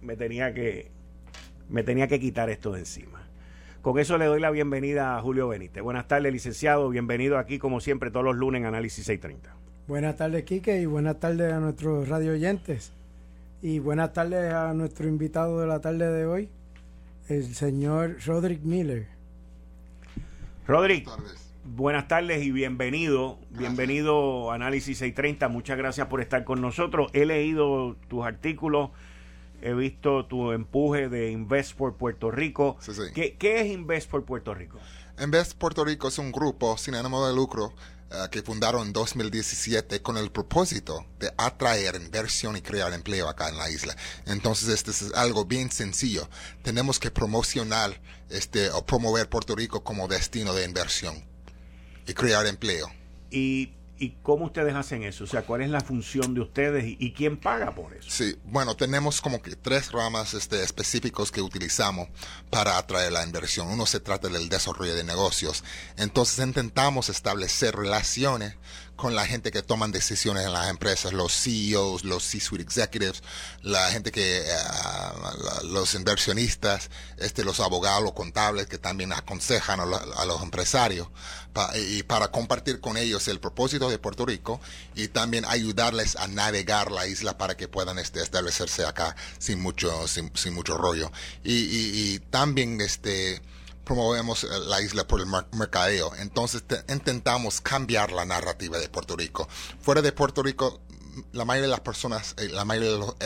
me 0.00 0.16
tenía 0.16 0.54
que, 0.54 0.90
me 1.68 1.82
tenía 1.82 2.08
que 2.08 2.20
quitar 2.20 2.50
esto 2.50 2.72
de 2.72 2.80
encima. 2.80 3.22
Con 3.82 3.98
eso 3.98 4.18
le 4.18 4.26
doy 4.26 4.40
la 4.40 4.50
bienvenida 4.50 5.16
a 5.16 5.22
Julio 5.22 5.48
Benítez. 5.48 5.82
Buenas 5.82 6.06
tardes, 6.06 6.32
licenciado. 6.32 6.90
Bienvenido 6.90 7.38
aquí, 7.38 7.58
como 7.58 7.80
siempre, 7.80 8.10
todos 8.10 8.24
los 8.24 8.36
lunes 8.36 8.60
en 8.60 8.66
Análisis 8.66 9.06
630. 9.06 9.56
Buenas 9.88 10.16
tardes, 10.16 10.44
Quique, 10.44 10.80
y 10.80 10.86
buenas 10.86 11.18
tardes 11.18 11.52
a 11.52 11.60
nuestros 11.60 12.08
radio 12.08 12.32
oyentes. 12.32 12.92
Y 13.62 13.78
buenas 13.78 14.12
tardes 14.12 14.52
a 14.52 14.72
nuestro 14.74 15.08
invitado 15.08 15.60
de 15.60 15.66
la 15.66 15.80
tarde 15.80 16.10
de 16.10 16.26
hoy, 16.26 16.48
el 17.28 17.54
señor 17.54 18.16
Roderick 18.24 18.62
Miller. 18.62 19.19
Rodri, 20.70 21.04
buenas 21.64 22.06
tardes 22.06 22.44
y 22.44 22.52
bienvenido. 22.52 23.40
Bienvenido 23.50 24.52
a 24.52 24.54
Análisis 24.54 24.98
630. 24.98 25.48
Muchas 25.48 25.76
gracias 25.76 26.06
por 26.06 26.20
estar 26.20 26.44
con 26.44 26.60
nosotros. 26.60 27.10
He 27.12 27.26
leído 27.26 27.96
tus 28.06 28.24
artículos, 28.24 28.90
he 29.62 29.74
visto 29.74 30.26
tu 30.26 30.52
empuje 30.52 31.08
de 31.08 31.32
Invest 31.32 31.76
por 31.76 31.96
Puerto 31.96 32.30
Rico. 32.30 32.78
¿Qué, 33.16 33.34
¿Qué, 33.36 33.62
es 33.62 33.66
Invest 33.66 34.08
por 34.08 34.24
Puerto 34.24 34.54
Rico? 34.54 34.78
Invest 35.20 35.58
Puerto 35.58 35.84
Rico 35.84 36.06
es 36.06 36.18
un 36.18 36.30
grupo 36.30 36.78
sin 36.78 36.94
ánimo 36.94 37.26
de 37.26 37.34
lucro 37.34 37.74
que 38.30 38.42
fundaron 38.42 38.88
en 38.88 38.92
2017 38.92 40.02
con 40.02 40.16
el 40.16 40.32
propósito 40.32 41.06
de 41.18 41.32
atraer 41.36 41.94
inversión 41.94 42.56
y 42.56 42.60
crear 42.60 42.92
empleo 42.92 43.28
acá 43.28 43.48
en 43.48 43.56
la 43.56 43.70
isla. 43.70 43.96
Entonces, 44.26 44.68
este 44.68 44.90
es 44.90 45.14
algo 45.14 45.44
bien 45.44 45.70
sencillo. 45.70 46.28
Tenemos 46.62 46.98
que 46.98 47.10
promocionar 47.10 48.00
este, 48.28 48.70
o 48.70 48.84
promover 48.84 49.28
Puerto 49.28 49.54
Rico 49.54 49.84
como 49.84 50.08
destino 50.08 50.54
de 50.54 50.64
inversión 50.64 51.24
y 52.06 52.14
crear 52.14 52.46
empleo. 52.46 52.90
Y 53.30 53.74
¿Y 54.02 54.16
cómo 54.22 54.46
ustedes 54.46 54.74
hacen 54.74 55.02
eso? 55.02 55.24
O 55.24 55.26
sea, 55.26 55.42
¿cuál 55.42 55.60
es 55.60 55.68
la 55.68 55.82
función 55.82 56.32
de 56.32 56.40
ustedes 56.40 56.84
y, 56.86 57.12
quién 57.12 57.36
paga 57.36 57.74
por 57.74 57.92
eso? 57.92 58.08
Sí, 58.08 58.34
bueno, 58.44 58.74
tenemos 58.74 59.20
como 59.20 59.42
que 59.42 59.56
tres 59.56 59.92
ramas 59.92 60.32
este, 60.32 60.64
específicos 60.64 61.30
que 61.30 61.42
utilizamos 61.42 62.08
para 62.48 62.78
atraer 62.78 63.12
la 63.12 63.22
inversión. 63.22 63.68
Uno 63.68 63.84
se 63.84 64.00
trata 64.00 64.28
del 64.28 64.48
desarrollo 64.48 64.94
de 64.94 65.04
negocios. 65.04 65.64
Entonces 65.98 66.42
intentamos 66.42 67.10
establecer 67.10 67.76
relaciones 67.76 68.54
con 69.00 69.14
la 69.14 69.26
gente 69.26 69.50
que 69.50 69.62
toman 69.62 69.92
decisiones 69.92 70.44
en 70.44 70.52
las 70.52 70.68
empresas, 70.68 71.14
los 71.14 71.32
CEOs, 71.32 72.04
los 72.04 72.22
C-suite 72.22 72.62
executives, 72.62 73.22
la 73.62 73.90
gente 73.90 74.12
que, 74.12 74.40
eh, 74.40 74.44
los 75.64 75.94
inversionistas, 75.94 76.90
este, 77.16 77.42
los 77.42 77.60
abogados, 77.60 78.02
los 78.02 78.12
contables 78.12 78.66
que 78.66 78.76
también 78.76 79.12
aconsejan 79.12 79.80
a, 79.80 80.24
los 80.26 80.42
empresarios 80.42 81.08
y 81.74 82.02
para 82.02 82.30
compartir 82.30 82.80
con 82.80 82.96
ellos 82.96 83.26
el 83.28 83.40
propósito 83.40 83.88
de 83.88 83.98
Puerto 83.98 84.26
Rico 84.26 84.60
y 84.94 85.08
también 85.08 85.44
ayudarles 85.46 86.16
a 86.16 86.28
navegar 86.28 86.92
la 86.92 87.06
isla 87.06 87.38
para 87.38 87.56
que 87.56 87.68
puedan 87.68 87.98
este, 87.98 88.22
establecerse 88.22 88.84
acá 88.84 89.16
sin 89.38 89.60
mucho, 89.60 90.06
sin, 90.08 90.30
mucho 90.54 90.76
rollo. 90.76 91.10
Y, 91.42 91.54
y, 91.54 91.90
y 91.94 92.18
también 92.18 92.80
este, 92.82 93.40
promovemos 93.90 94.44
eh, 94.44 94.48
la 94.68 94.80
isla 94.80 95.04
por 95.04 95.20
el 95.20 95.26
mercadeo. 95.26 96.14
Entonces 96.14 96.62
intentamos 96.88 97.60
cambiar 97.60 98.12
la 98.12 98.24
narrativa 98.24 98.78
de 98.78 98.88
Puerto 98.88 99.16
Rico. 99.16 99.48
Fuera 99.80 100.00
de 100.00 100.12
Puerto 100.12 100.44
Rico, 100.44 100.80
la 101.32 101.44
mayoría 101.44 101.66
de 101.66 101.72
las 101.72 101.80
personas, 101.80 102.36
eh, 102.38 102.48
la 102.50 102.64
mayoría 102.64 102.92
de 102.92 102.98
los 102.98 103.16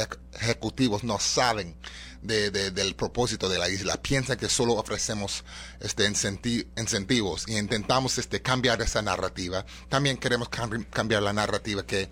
ejecutivos 0.40 1.04
no 1.04 1.18
saben 1.18 1.76
del 2.22 2.96
propósito 2.96 3.50
de 3.50 3.58
la 3.58 3.68
isla. 3.68 4.00
Piensan 4.00 4.38
que 4.38 4.48
solo 4.48 4.72
ofrecemos 4.72 5.44
este 5.80 6.06
incentivos 6.06 7.44
y 7.46 7.58
intentamos 7.58 8.16
este, 8.16 8.40
cambiar 8.40 8.80
esa 8.80 9.02
narrativa. 9.02 9.66
También 9.90 10.16
queremos 10.16 10.48
cambiar 10.48 11.22
la 11.22 11.34
narrativa 11.34 11.84
que, 11.84 12.08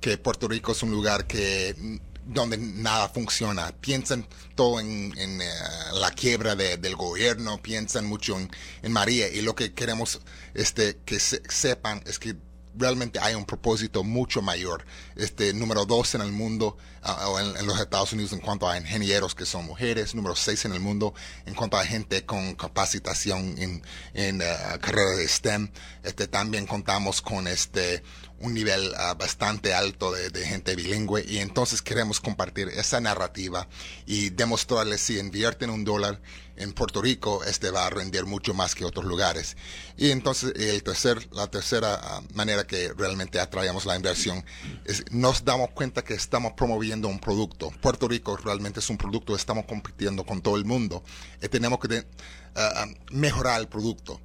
que 0.00 0.16
Puerto 0.16 0.46
Rico 0.46 0.70
es 0.70 0.84
un 0.84 0.92
lugar 0.92 1.26
que 1.26 1.98
donde 2.26 2.58
nada 2.58 3.08
funciona. 3.08 3.72
Piensan 3.80 4.26
todo 4.54 4.80
en, 4.80 5.12
eh, 5.16 5.48
la 5.94 6.10
quiebra 6.10 6.56
del 6.56 6.96
gobierno, 6.96 7.60
piensan 7.62 8.06
mucho 8.06 8.36
en, 8.38 8.92
María 8.92 9.28
y 9.28 9.42
lo 9.42 9.54
que 9.54 9.72
queremos 9.72 10.20
este, 10.54 10.98
que 11.04 11.18
sepan 11.18 12.02
es 12.06 12.18
que 12.18 12.36
realmente 12.78 13.18
hay 13.20 13.34
un 13.34 13.44
propósito 13.44 14.04
mucho 14.04 14.42
mayor. 14.42 14.84
Este 15.16 15.52
número 15.52 15.86
dos 15.86 16.14
en 16.14 16.20
el 16.20 16.32
mundo 16.32 16.76
o 17.02 17.40
en, 17.40 17.66
los 17.66 17.80
Estados 17.80 18.12
Unidos 18.12 18.32
en 18.32 18.40
cuanto 18.40 18.68
a 18.68 18.76
ingenieros 18.76 19.34
que 19.34 19.46
son 19.46 19.64
mujeres, 19.64 20.14
número 20.14 20.36
seis 20.36 20.64
en 20.64 20.72
el 20.72 20.80
mundo 20.80 21.14
en 21.46 21.54
cuanto 21.54 21.76
a 21.76 21.84
gente 21.84 22.24
con 22.24 22.54
capacitación 22.54 23.56
en, 23.58 23.82
en 24.14 24.40
uh, 24.40 24.78
carrera 24.80 25.12
de 25.12 25.26
STEM. 25.28 25.70
Este 26.02 26.26
también 26.26 26.66
contamos 26.66 27.22
con 27.22 27.46
este 27.48 28.02
un 28.40 28.54
nivel 28.54 28.92
ah, 28.96 29.14
bastante 29.14 29.72
alto 29.72 30.12
de, 30.12 30.46
gente 30.46 30.76
bilingüe 30.76 31.24
y 31.26 31.38
entonces 31.38 31.82
queremos 31.82 32.20
compartir 32.20 32.68
esa 32.68 33.00
narrativa 33.00 33.66
y 34.04 34.30
demostrarles 34.30 35.00
si 35.00 35.18
invierten 35.18 35.70
un 35.70 35.84
dólar 35.84 36.20
en 36.56 36.72
Puerto 36.72 37.02
Rico, 37.02 37.44
este 37.44 37.70
va 37.70 37.86
a 37.86 37.90
rendir 37.90 38.24
mucho 38.24 38.54
más 38.54 38.74
que 38.74 38.84
otros 38.84 39.04
lugares. 39.04 39.56
Y 39.98 40.10
entonces 40.10 40.54
el 40.56 40.82
tercer, 40.82 41.28
la 41.32 41.48
tercera 41.48 42.00
ah, 42.02 42.22
manera 42.34 42.66
que 42.66 42.92
realmente 42.94 43.40
atraemos 43.40 43.84
la 43.86 43.96
inversión 43.96 44.44
es 44.84 45.04
nos 45.10 45.44
damos 45.44 45.70
cuenta 45.70 46.02
que 46.02 46.14
estamos 46.14 46.52
promoviendo 46.54 47.08
un 47.08 47.18
producto. 47.18 47.70
Puerto 47.80 48.08
Rico 48.08 48.36
realmente 48.36 48.80
es 48.80 48.90
un 48.90 48.98
producto, 48.98 49.34
estamos 49.34 49.66
compitiendo 49.66 50.24
con 50.24 50.40
todo 50.42 50.56
el 50.56 50.64
mundo 50.64 51.02
y 51.42 51.48
tenemos 51.48 51.78
que 51.78 52.06
ah, 52.54 52.86
mejorar 53.10 53.60
el 53.60 53.68
producto 53.68 54.20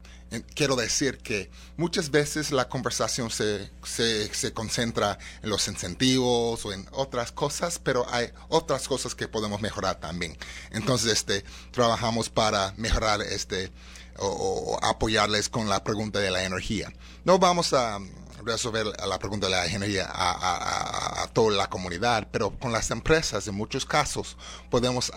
quiero 0.56 0.76
decir 0.76 1.18
que 1.18 1.50
muchas 1.78 2.10
veces 2.10 2.52
la 2.52 2.70
conversación 2.70 3.30
se, 3.30 3.70
se, 3.84 4.54
concentra 4.54 5.18
en 5.44 5.50
los 5.50 5.68
incentivos 5.68 6.66
o 6.66 6.74
en 6.74 6.88
otras 6.92 7.32
cosas, 7.32 7.80
pero 7.80 8.06
hay 8.10 8.32
otras 8.50 8.88
cosas 8.88 9.16
que 9.16 9.28
podemos 9.28 9.62
mejorar 9.62 10.00
también. 10.00 10.38
Entonces, 10.72 11.12
este, 11.12 11.44
trabajamos 11.72 12.30
para 12.30 12.74
mejorar 12.78 13.22
este, 13.22 13.72
o 14.18 14.80
apoyarles 14.82 15.50
con 15.50 15.68
la 15.68 15.84
pregunta 15.84 16.20
de 16.20 16.32
la 16.32 16.44
energía. 16.44 16.94
No 17.24 17.40
vamos 17.40 17.74
a 17.74 18.00
resolver 18.46 18.88
la 19.08 19.20
pregunta 19.20 19.48
de 19.48 19.52
la 19.52 19.66
ingeniería 19.66 20.10
a, 20.10 21.28
toda 21.34 21.56
la 21.56 21.70
comunidad, 21.70 22.28
pero 22.32 22.52
con 22.60 22.72
las 22.72 22.92
empresas 22.92 23.48
en 23.48 23.56
muchos 23.56 23.86
casos 23.86 24.38
podemos 24.70 25.12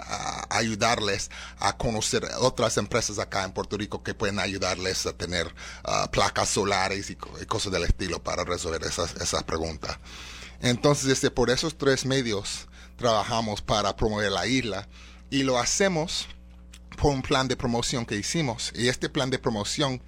ayudarles 0.51 1.31
a 1.59 1.77
conocer 1.77 2.25
otras 2.41 2.77
empresas 2.77 3.19
acá 3.19 3.45
en 3.45 3.53
Puerto 3.53 3.77
Rico 3.77 4.03
que 4.03 4.15
pueden 4.15 4.39
ayudarles 4.39 5.07
a 5.07 5.13
tener 5.13 5.53
placas 6.13 6.51
solares 6.51 7.11
y, 7.11 7.17
cosas 7.17 7.73
del 7.73 7.85
estilo 7.85 8.23
para 8.23 8.45
resolver 8.45 8.83
esas, 8.85 9.15
esas 9.17 9.43
preguntas. 9.43 9.99
Entonces, 10.61 11.11
este, 11.11 11.31
por 11.31 11.51
esos 11.51 11.77
tres 11.77 12.07
medios 12.07 12.69
trabajamos 12.97 13.61
para 13.61 13.97
promover 13.97 14.33
la 14.33 14.47
isla 14.47 14.89
y 15.31 15.43
lo 15.43 15.59
hacemos 15.59 16.27
por 16.97 17.13
un 17.13 17.23
plan 17.23 17.49
de 17.49 17.57
promoción 17.57 18.07
que 18.07 18.17
hicimos. 18.17 18.73
Y 18.75 18.89
este 18.89 19.09
plan 19.09 19.31
de 19.31 19.39
promoción 19.39 20.01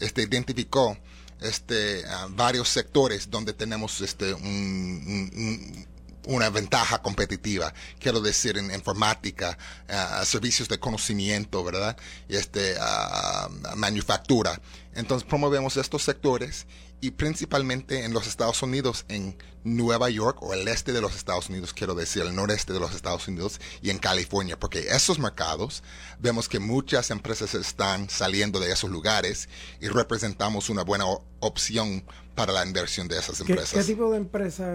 este, 0.00 0.22
identificó 0.22 0.96
este, 1.40 2.04
varios 2.30 2.68
sectores 2.68 3.30
donde 3.30 3.52
tenemos 3.52 4.00
este, 4.00 4.34
una 6.26 6.50
ventaja 6.50 7.02
competitiva, 7.02 7.72
quiero 7.98 8.20
decir, 8.20 8.56
en 8.56 8.70
informática, 8.72 9.58
servicios 10.24 10.68
de 10.68 10.78
conocimiento, 10.78 11.62
¿verdad? 11.64 11.96
Y 12.28 12.36
este, 12.36 12.74
manufactura. 13.76 14.60
Entonces 14.94 15.28
promovemos 15.28 15.76
estos 15.76 16.02
sectores 16.02 16.66
y 17.00 17.10
principalmente 17.10 18.04
en 18.04 18.14
los 18.14 18.26
Estados 18.26 18.62
Unidos, 18.62 19.04
en 19.08 19.36
Nueva 19.64 20.10
York 20.10 20.42
o 20.42 20.54
el 20.54 20.68
este 20.68 20.92
de 20.92 21.00
los 21.00 21.16
Estados 21.16 21.48
Unidos, 21.48 21.72
quiero 21.72 21.94
decir, 21.94 22.22
el 22.22 22.34
noreste 22.34 22.72
de 22.72 22.80
los 22.80 22.94
Estados 22.94 23.26
Unidos 23.26 23.60
y 23.82 23.90
en 23.90 23.98
California, 23.98 24.58
porque 24.58 24.80
esos 24.90 25.18
mercados 25.18 25.82
vemos 26.20 26.48
que 26.48 26.58
muchas 26.58 27.10
empresas 27.10 27.54
están 27.54 28.08
saliendo 28.08 28.60
de 28.60 28.70
esos 28.70 28.90
lugares 28.90 29.48
y 29.80 29.88
representamos 29.88 30.68
una 30.68 30.84
buena 30.84 31.06
opción 31.40 32.04
para 32.34 32.52
la 32.52 32.66
inversión 32.66 33.06
de 33.08 33.18
esas 33.18 33.40
empresas. 33.40 33.72
¿Qué, 33.72 33.84
tipo 33.84 34.10
de 34.10 34.18
empresa 34.18 34.66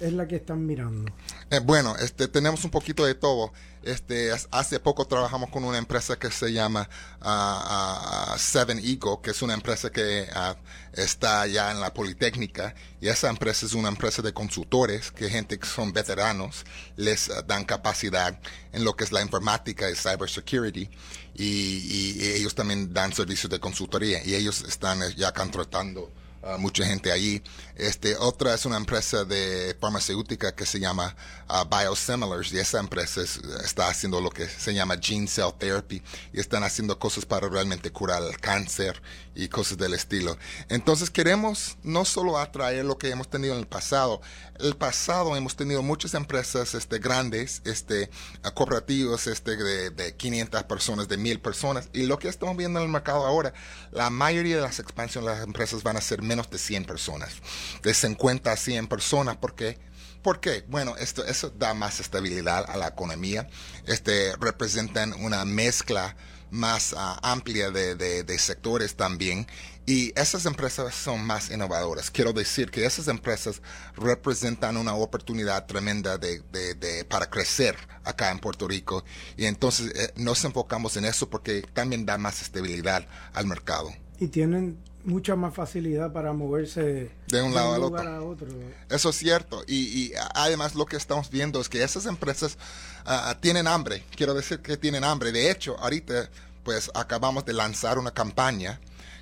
es 0.00 0.12
la 0.12 0.26
que 0.26 0.36
están 0.36 0.66
mirando? 0.66 1.10
Eh, 1.50 1.60
bueno, 1.60 1.96
este, 1.96 2.26
tenemos 2.28 2.64
un 2.64 2.70
poquito 2.70 3.04
de 3.04 3.14
todo. 3.14 3.52
Este, 3.82 4.32
hace 4.50 4.80
poco 4.80 5.06
trabajamos 5.06 5.50
con 5.50 5.62
una 5.62 5.78
empresa 5.78 6.18
que 6.18 6.32
se 6.32 6.52
llama 6.52 6.88
uh, 7.22 8.36
Seven 8.36 8.78
Eagle, 8.78 9.18
que 9.22 9.30
es 9.30 9.42
una 9.42 9.54
empresa 9.54 9.90
que 9.90 10.26
ah, 10.34 10.56
está 10.92 11.46
ya 11.46 11.70
en 11.70 11.80
la 11.80 11.94
Politécnica, 11.94 12.74
y 13.00 13.08
esa 13.08 13.28
empresa 13.28 13.66
es 13.66 13.74
una 13.74 13.88
empresa 13.88 14.22
de 14.22 14.32
consultores, 14.32 15.10
que 15.10 15.28
gente 15.28 15.58
que 15.58 15.66
son 15.66 15.92
veteranos, 15.92 16.64
les 16.96 17.30
dan 17.46 17.64
capacidad 17.64 18.38
en 18.72 18.84
lo 18.84 18.96
que 18.96 19.04
es 19.04 19.12
la 19.12 19.22
informática 19.22 19.90
y 19.90 19.94
cybersecurity, 19.94 20.88
y, 21.34 21.44
y 21.44 22.32
ellos 22.36 22.54
también 22.54 22.92
dan 22.92 23.12
servicios 23.12 23.50
de 23.50 23.60
consultoría, 23.60 24.24
y 24.24 24.34
ellos 24.34 24.62
están 24.62 25.00
ya 25.16 25.32
contratando 25.32 26.10
mucha 26.58 26.86
gente 26.86 27.10
allí. 27.10 27.42
Este, 27.76 28.16
otra 28.16 28.54
es 28.54 28.64
una 28.64 28.78
empresa 28.78 29.24
de 29.24 29.76
farmacéutica 29.78 30.54
que 30.54 30.64
se 30.64 30.80
llama 30.80 31.14
uh, 31.50 31.68
Biosimilars 31.68 32.50
y 32.52 32.58
esa 32.58 32.80
empresa 32.80 33.20
está 33.62 33.88
haciendo 33.88 34.20
lo 34.20 34.30
que 34.30 34.48
se 34.48 34.72
llama 34.72 34.96
Gene 34.98 35.28
Cell 35.28 35.52
Therapy 35.58 36.02
y 36.32 36.40
están 36.40 36.64
haciendo 36.64 36.98
cosas 36.98 37.26
para 37.26 37.48
realmente 37.48 37.90
curar 37.90 38.22
el 38.22 38.40
cáncer 38.40 39.02
y 39.34 39.48
cosas 39.48 39.76
del 39.76 39.92
estilo. 39.92 40.38
Entonces 40.70 41.10
queremos 41.10 41.76
no 41.82 42.06
solo 42.06 42.38
atraer 42.38 42.86
lo 42.86 42.96
que 42.96 43.10
hemos 43.10 43.28
tenido 43.28 43.52
en 43.52 43.60
el 43.60 43.66
pasado, 43.66 44.22
el 44.58 44.74
pasado 44.74 45.36
hemos 45.36 45.54
tenido 45.54 45.82
muchas 45.82 46.14
empresas 46.14 46.74
este, 46.74 46.98
grandes, 46.98 47.60
este, 47.66 48.08
cooperativos 48.54 49.26
este, 49.26 49.56
de, 49.56 49.90
de 49.90 50.16
500 50.16 50.62
personas, 50.64 51.08
de 51.08 51.18
1000 51.18 51.40
personas 51.40 51.90
y 51.92 52.04
lo 52.04 52.18
que 52.18 52.28
estamos 52.28 52.56
viendo 52.56 52.80
en 52.80 52.86
el 52.86 52.92
mercado 52.92 53.26
ahora, 53.26 53.52
la 53.92 54.08
mayoría 54.08 54.56
de 54.56 54.62
las 54.62 54.78
expansiones 54.78 55.28
de 55.28 55.36
las 55.36 55.44
empresas 55.44 55.82
van 55.82 55.98
a 55.98 56.00
ser 56.00 56.22
menos 56.22 56.48
de 56.48 56.58
100 56.58 56.86
personas, 56.86 57.34
de 57.82 57.94
50 57.94 58.52
a 58.52 58.56
100 58.56 58.88
personas, 58.88 59.36
porque 59.36 59.78
¿Por 60.26 60.40
qué? 60.40 60.64
Bueno, 60.66 60.96
esto, 60.96 61.24
eso 61.24 61.50
da 61.50 61.72
más 61.72 62.00
estabilidad 62.00 62.68
a 62.68 62.76
la 62.76 62.88
economía. 62.88 63.46
Este, 63.86 64.34
representan 64.40 65.12
una 65.22 65.44
mezcla 65.44 66.16
más 66.50 66.96
ah, 66.98 67.16
amplia 67.22 67.70
de, 67.70 67.94
de, 67.94 68.38
sectores 68.40 68.96
también. 68.96 69.46
Y 69.86 70.12
esas 70.18 70.44
empresas 70.46 70.96
son 70.96 71.24
más 71.24 71.50
innovadoras. 71.52 72.10
Quiero 72.10 72.32
decir 72.32 72.72
que 72.72 72.84
esas 72.84 73.06
empresas 73.06 73.62
representan 73.94 74.76
una 74.76 74.94
oportunidad 74.94 75.64
tremenda 75.66 76.18
de 76.18 77.06
para 77.08 77.30
crecer 77.30 77.76
acá 78.02 78.32
en 78.32 78.40
Puerto 78.40 78.66
Rico. 78.66 79.04
Y 79.36 79.44
entonces 79.44 79.92
eh, 79.94 80.12
nos 80.16 80.44
enfocamos 80.44 80.96
en 80.96 81.04
eso 81.04 81.30
porque 81.30 81.62
también 81.72 82.04
da 82.04 82.18
más 82.18 82.42
estabilidad 82.42 83.06
al 83.32 83.46
mercado. 83.46 83.92
Y 84.18 84.26
tienen 84.26 84.82
mucha 85.06 85.36
más 85.36 85.54
facilidad 85.54 86.12
para 86.12 86.32
moverse 86.32 87.10
de 87.28 87.42
un 87.42 87.54
lado 87.54 87.74
al 87.74 87.82
otro. 88.22 88.48
Eso 88.90 89.10
es 89.10 89.16
cierto. 89.16 89.62
Y, 89.66 90.12
además 90.34 90.74
lo 90.74 90.84
que 90.84 90.96
estamos 90.96 91.30
viendo 91.30 91.60
es 91.60 91.68
que 91.68 91.82
esas 91.82 92.06
empresas 92.06 92.58
ah, 93.04 93.30
ah, 93.30 93.40
tienen 93.40 93.66
hambre. 93.66 94.04
Quiero 94.14 94.34
decir 94.34 94.60
que 94.60 94.76
tienen 94.76 95.04
hambre. 95.04 95.32
De 95.32 95.50
hecho, 95.50 95.78
ahorita 95.78 96.28
pues 96.64 96.90
acabamos 96.94 97.44
de 97.44 97.52
lanzar 97.52 97.98
una 97.98 98.10
campaña 98.10 98.80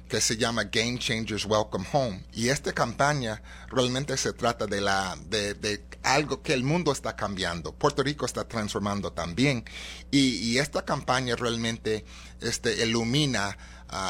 que 0.09 0.21
se 0.21 0.37
llama 0.37 0.65
Game 0.65 0.99
Changers 0.99 1.45
Welcome 1.45 1.87
Home. 1.93 2.25
Y 2.33 2.49
esta 2.49 2.73
campaña 2.73 3.43
realmente 3.69 4.17
se 4.17 4.33
trata 4.33 4.67
de, 4.67 4.81
la, 4.81 5.17
de, 5.29 5.85
algo 6.03 6.43
que 6.43 6.55
el 6.55 6.65
mundo 6.65 6.93
está 6.93 7.17
cambiando. 7.17 7.73
Puerto 7.73 8.03
Rico 8.03 8.25
está 8.25 8.49
transformando 8.49 9.13
también. 9.13 9.65
Y, 10.11 10.37
y 10.37 10.59
esta 10.59 10.85
campaña 10.85 11.37
realmente 11.37 12.05
este, 12.41 12.83
ilumina 12.83 13.59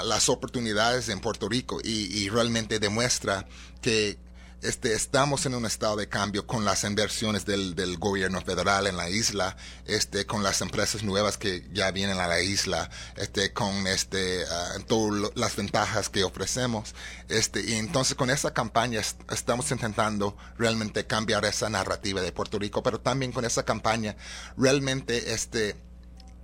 las 0.04 0.28
oportunidades 0.28 1.08
en 1.08 1.20
Puerto 1.20 1.48
Rico 1.48 1.80
y, 1.82 2.28
realmente 2.28 2.78
demuestra 2.78 3.46
que 3.80 4.18
este, 4.62 4.94
estamos 4.94 5.44
en 5.44 5.54
un 5.54 5.66
estado 5.66 5.96
de 5.96 6.08
cambio 6.08 6.46
con 6.46 6.64
las 6.64 6.84
inversiones 6.84 7.44
del, 7.44 7.74
del, 7.74 7.98
gobierno 7.98 8.40
federal 8.40 8.86
en 8.86 8.96
la 8.96 9.10
isla, 9.10 9.58
este, 9.84 10.24
con 10.24 10.42
las 10.42 10.62
empresas 10.62 11.02
nuevas 11.02 11.36
que 11.36 11.68
ya 11.70 11.90
vienen 11.90 12.18
a 12.18 12.26
la 12.26 12.40
isla, 12.40 12.88
este, 13.16 13.52
con 13.52 13.86
este, 13.86 14.42
uh, 14.44 14.80
todas 14.84 15.32
las 15.34 15.54
ventajas 15.56 16.08
que 16.08 16.24
ofrecemos. 16.24 16.94
Este, 17.28 17.60
y 17.60 17.74
entonces 17.74 18.14
con 18.14 18.30
esa 18.30 18.54
campaña 18.54 19.02
estamos 19.30 19.70
intentando 19.70 20.34
realmente 20.56 21.06
cambiar 21.06 21.44
esa 21.44 21.68
narrativa 21.68 22.22
de 22.22 22.32
Puerto 22.32 22.58
Rico, 22.58 22.82
pero 22.82 22.98
también 23.00 23.32
con 23.32 23.44
esa 23.44 23.64
campaña 23.64 24.16
realmente 24.56 25.34
este, 25.34 25.76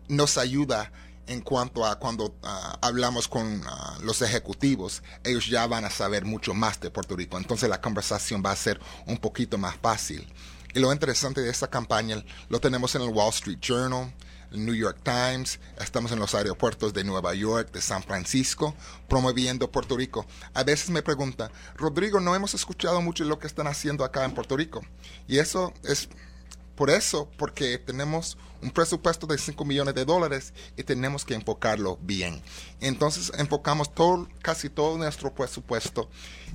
nos 0.09 0.37
ayuda 0.37 0.93
en 1.27 1.41
cuanto 1.41 1.85
a 1.85 1.99
cuando 1.99 2.35
ah, 2.43 2.79
hablamos 2.83 3.29
con 3.29 3.63
ah, 3.67 3.99
los 4.03 4.23
ejecutivos, 4.23 5.03
ellos 5.25 5.47
ya 5.47 5.67
van 5.67 5.85
a 5.85 5.91
saber 5.91 6.25
mucho 6.25 6.55
más 6.55 6.81
de 6.81 6.91
Puerto 6.91 7.17
Rico. 7.17 7.39
Entonces 7.39 7.69
la 7.69 7.81
conversación 7.81 8.43
va 8.45 8.53
a 8.53 8.57
ser 8.57 8.81
un 9.07 9.19
poquito 9.19 9.59
más 9.59 9.77
fácil. 9.77 10.27
Y 10.75 10.81
lo 10.81 10.93
interesante 10.93 11.41
de 11.41 11.51
esta 11.51 11.69
campaña 11.69 12.23
lo 12.49 12.61
tenemos 12.61 12.95
en 12.95 13.03
el 13.03 13.09
Wall 13.09 13.31
Street 13.31 13.59
Journal, 13.61 14.13
el 14.53 14.65
New 14.65 14.75
York 14.75 14.99
Times, 15.03 15.61
estamos 15.79 16.13
en 16.13 16.19
los 16.19 16.35
aeropuertos 16.35 16.93
de 16.93 17.05
Nueva 17.05 17.35
York, 17.35 17.73
de 17.73 17.81
San 17.81 18.03
Francisco, 18.03 18.75
promoviendo 19.09 19.71
Puerto 19.71 19.97
Rico. 19.97 20.27
A 20.55 20.65
veces 20.65 20.91
me 20.91 21.03
pregunta, 21.03 21.51
Rodrigo, 21.77 22.21
no 22.21 22.35
hemos 22.35 22.55
escuchado 22.55 23.01
mucho 23.01 23.25
de 23.25 23.31
lo 23.31 23.39
que 23.39 23.47
están 23.47 23.67
haciendo 23.67 24.05
acá 24.05 24.25
en 24.25 24.35
Puerto 24.35 24.57
Rico. 24.57 24.83
Y 25.29 25.39
eso 25.39 25.73
es 25.85 26.09
por 26.75 26.91
eso, 26.91 27.31
porque 27.37 27.79
tenemos 27.79 28.39
un 28.63 28.71
presupuesto 28.71 29.27
de 29.27 29.39
5 29.39 29.65
millones 29.65 29.95
de 29.95 30.05
dólares 30.05 30.53
y 30.77 30.83
tenemos 30.83 31.25
que 31.25 31.35
enfocarlo 31.35 31.99
bien. 32.03 32.41
Entonces 32.81 33.33
enfocamos 33.39 33.95
todo, 33.95 34.29
casi 34.43 34.69
todo 34.69 34.99
nuestro 34.99 35.35
presupuesto 35.35 36.09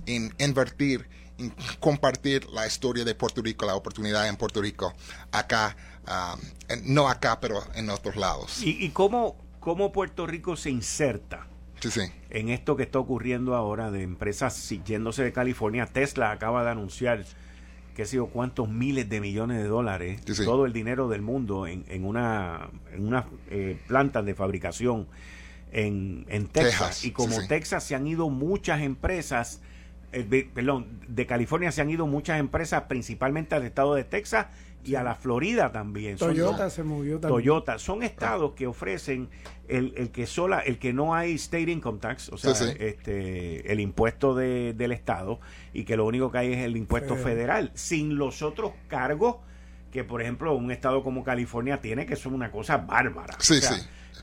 en 0.05 0.33
invertir, 0.39 1.07
en 1.37 1.53
compartir 1.79 2.45
la 2.49 2.65
historia 2.67 3.03
de 3.03 3.15
Puerto 3.15 3.41
Rico, 3.41 3.65
la 3.65 3.75
oportunidad 3.75 4.27
en 4.27 4.35
Puerto 4.35 4.61
Rico, 4.61 4.93
acá, 5.31 5.75
ah, 6.05 6.37
no 6.83 7.07
acá, 7.09 7.39
pero 7.39 7.63
en 7.75 7.89
otros 7.89 8.15
lados. 8.15 8.61
¿Y, 8.63 8.89
cómo, 8.89 9.35
cómo 9.59 9.91
Puerto 9.91 10.25
Rico 10.27 10.55
se 10.55 10.69
inserta? 10.69 11.47
En 12.31 12.49
esto 12.49 12.75
que 12.75 12.83
está 12.83 12.97
ocurriendo 12.97 13.53
ahora 13.53 13.91
de 13.91 14.01
empresas 14.01 14.69
yéndose 14.85 15.23
de 15.23 15.31
California, 15.31 15.85
Tesla 15.85 16.31
acaba 16.31 16.63
de 16.63 16.71
anunciar 16.71 17.25
qué 17.95 18.05
sé 18.05 18.17
yo, 18.17 18.27
cuántos 18.27 18.69
miles 18.69 19.09
de 19.09 19.21
millones 19.21 19.57
de 19.57 19.67
dólares, 19.67 20.21
todo 20.43 20.65
el 20.65 20.73
dinero 20.73 21.07
del 21.07 21.21
mundo 21.21 21.65
en, 21.65 21.85
en 21.87 22.05
una, 22.05 22.69
en 22.93 23.07
una 23.07 23.25
eh, 23.49 23.79
planta 23.87 24.21
de 24.21 24.35
fabricación 24.35 25.07
en, 25.71 26.25
en 26.29 26.47
Texas. 26.47 27.05
Y 27.05 27.11
como 27.11 27.47
Texas 27.47 27.83
se 27.83 27.95
han 27.95 28.05
ido 28.05 28.29
muchas 28.29 28.81
empresas, 28.81 29.61
eh, 30.11 30.49
perdón, 30.53 30.87
de 31.07 31.25
California 31.25 31.71
se 31.71 31.81
han 31.81 31.89
ido 31.89 32.05
muchas 32.05 32.39
empresas, 32.39 32.83
principalmente 32.83 33.55
al 33.55 33.63
estado 33.63 33.95
de 33.95 34.03
Texas 34.03 34.47
y 34.85 34.95
a 34.95 35.03
la 35.03 35.15
Florida 35.15 35.71
también. 35.71 36.17
Toyota 36.17 36.69
se 36.69 36.83
movió 36.83 37.19
también. 37.19 37.41
Toyota. 37.41 37.79
Son 37.79 38.03
estados 38.03 38.53
que 38.53 38.67
ofrecen 38.67 39.29
el, 39.67 39.93
el, 39.97 40.11
que 40.11 40.27
sola, 40.27 40.59
el 40.59 40.77
que 40.77 40.93
no 40.93 41.15
hay 41.15 41.33
state 41.33 41.71
income 41.71 41.99
tax, 41.99 42.29
o 42.29 42.37
sea, 42.37 42.51
este 42.51 43.71
el 43.71 43.79
impuesto 43.79 44.35
de, 44.35 44.73
del 44.73 44.91
estado, 44.91 45.39
y 45.73 45.83
que 45.83 45.97
lo 45.97 46.05
único 46.05 46.31
que 46.31 46.37
hay 46.37 46.53
es 46.53 46.59
el 46.59 46.77
impuesto 46.77 47.15
federal, 47.15 47.71
sin 47.73 48.15
los 48.17 48.41
otros 48.41 48.71
cargos 48.87 49.37
que, 49.91 50.03
por 50.03 50.21
ejemplo, 50.21 50.53
un 50.55 50.71
estado 50.71 51.03
como 51.03 51.23
California 51.23 51.79
tiene, 51.79 52.05
que 52.05 52.15
son 52.15 52.33
una 52.33 52.51
cosa 52.51 52.77
bárbara. 52.77 53.35
Sí, 53.39 53.61
sí. 53.61 53.75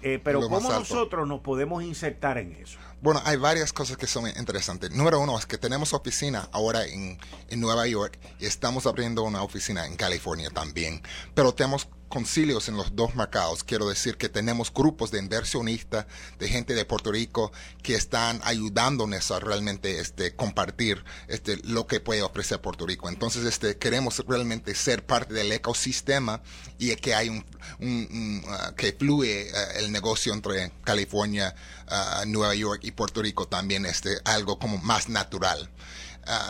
Eh, 0.03 0.21
pero 0.23 0.41
¿cómo 0.49 0.71
nosotros 0.71 1.27
nos 1.27 1.41
podemos 1.41 1.83
insertar 1.83 2.39
en 2.39 2.53
eso? 2.53 2.79
Bueno, 3.03 3.21
hay 3.25 3.37
varias 3.37 3.73
cosas 3.73 3.97
que 3.97 4.07
son 4.07 4.29
interesantes. 4.29 4.93
Número 4.93 5.19
uno 5.19 5.37
es 5.37 5.45
que 5.45 5.59
tenemos 5.59 5.93
oficina 5.93 6.49
ahora 6.53 6.87
en, 6.87 7.19
en 7.49 7.61
Nueva 7.61 7.89
York 7.89 8.17
y 8.39 8.47
estamos 8.47 8.87
abriendo 8.87 9.25
una 9.25 9.43
oficina 9.43 9.87
en 9.87 9.97
California 9.97 10.51
también. 10.51 11.03
Pero 11.35 11.53
tenemos 11.53 11.89
concilios 12.13 12.69
en 12.69 12.77
los 12.77 12.95
dos 12.95 13.15
mercados. 13.15 13.65
Quiero 13.65 13.89
decir 13.89 14.19
que 14.19 14.29
tenemos 14.29 14.71
grupos 14.71 15.11
de 15.11 15.19
inversionistas, 15.19 16.05
de 16.39 16.47
gente 16.47 16.75
de 16.75 16.85
Puerto 16.85 17.11
Rico 17.11 17.53
que 17.83 17.95
están 17.95 18.39
ayudándonos 18.45 19.31
a 19.31 19.41
realmente 19.41 19.99
este, 19.99 20.37
compartir 20.37 21.03
este, 21.29 21.57
lo 21.65 21.87
que 21.87 22.01
puede 22.01 22.23
ofrecer 22.23 22.61
Puerto 22.61 22.87
Rico. 22.87 23.09
Entonces 23.09 23.47
este, 23.47 23.79
queremos 23.79 24.23
realmente 24.29 24.75
ser 24.75 25.07
parte 25.07 25.33
del 25.33 25.51
ecosistema 25.53 26.43
y 26.79 26.95
que 26.97 27.15
hay 27.15 27.31
un, 27.31 27.39
uh, 27.39 28.75
que 28.75 28.93
fluye 28.93 29.51
uh, 29.51 29.79
el 29.79 29.91
negocio 29.91 30.35
entre 30.35 30.71
California, 30.85 31.55
uh, 31.91 32.27
Nueva 32.27 32.55
York 32.55 32.81
y 32.85 32.92
Puerto 32.93 33.23
Rico 33.23 33.49
también 33.49 33.87
este, 33.87 34.19
algo 34.25 34.59
como 34.59 34.79
más 34.79 35.09
natural. 35.09 35.71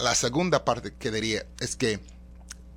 la 0.02 0.14
segunda 0.14 0.64
parte 0.64 0.94
que 0.94 1.10
diría 1.10 1.46
es 1.60 1.76
que 1.76 2.00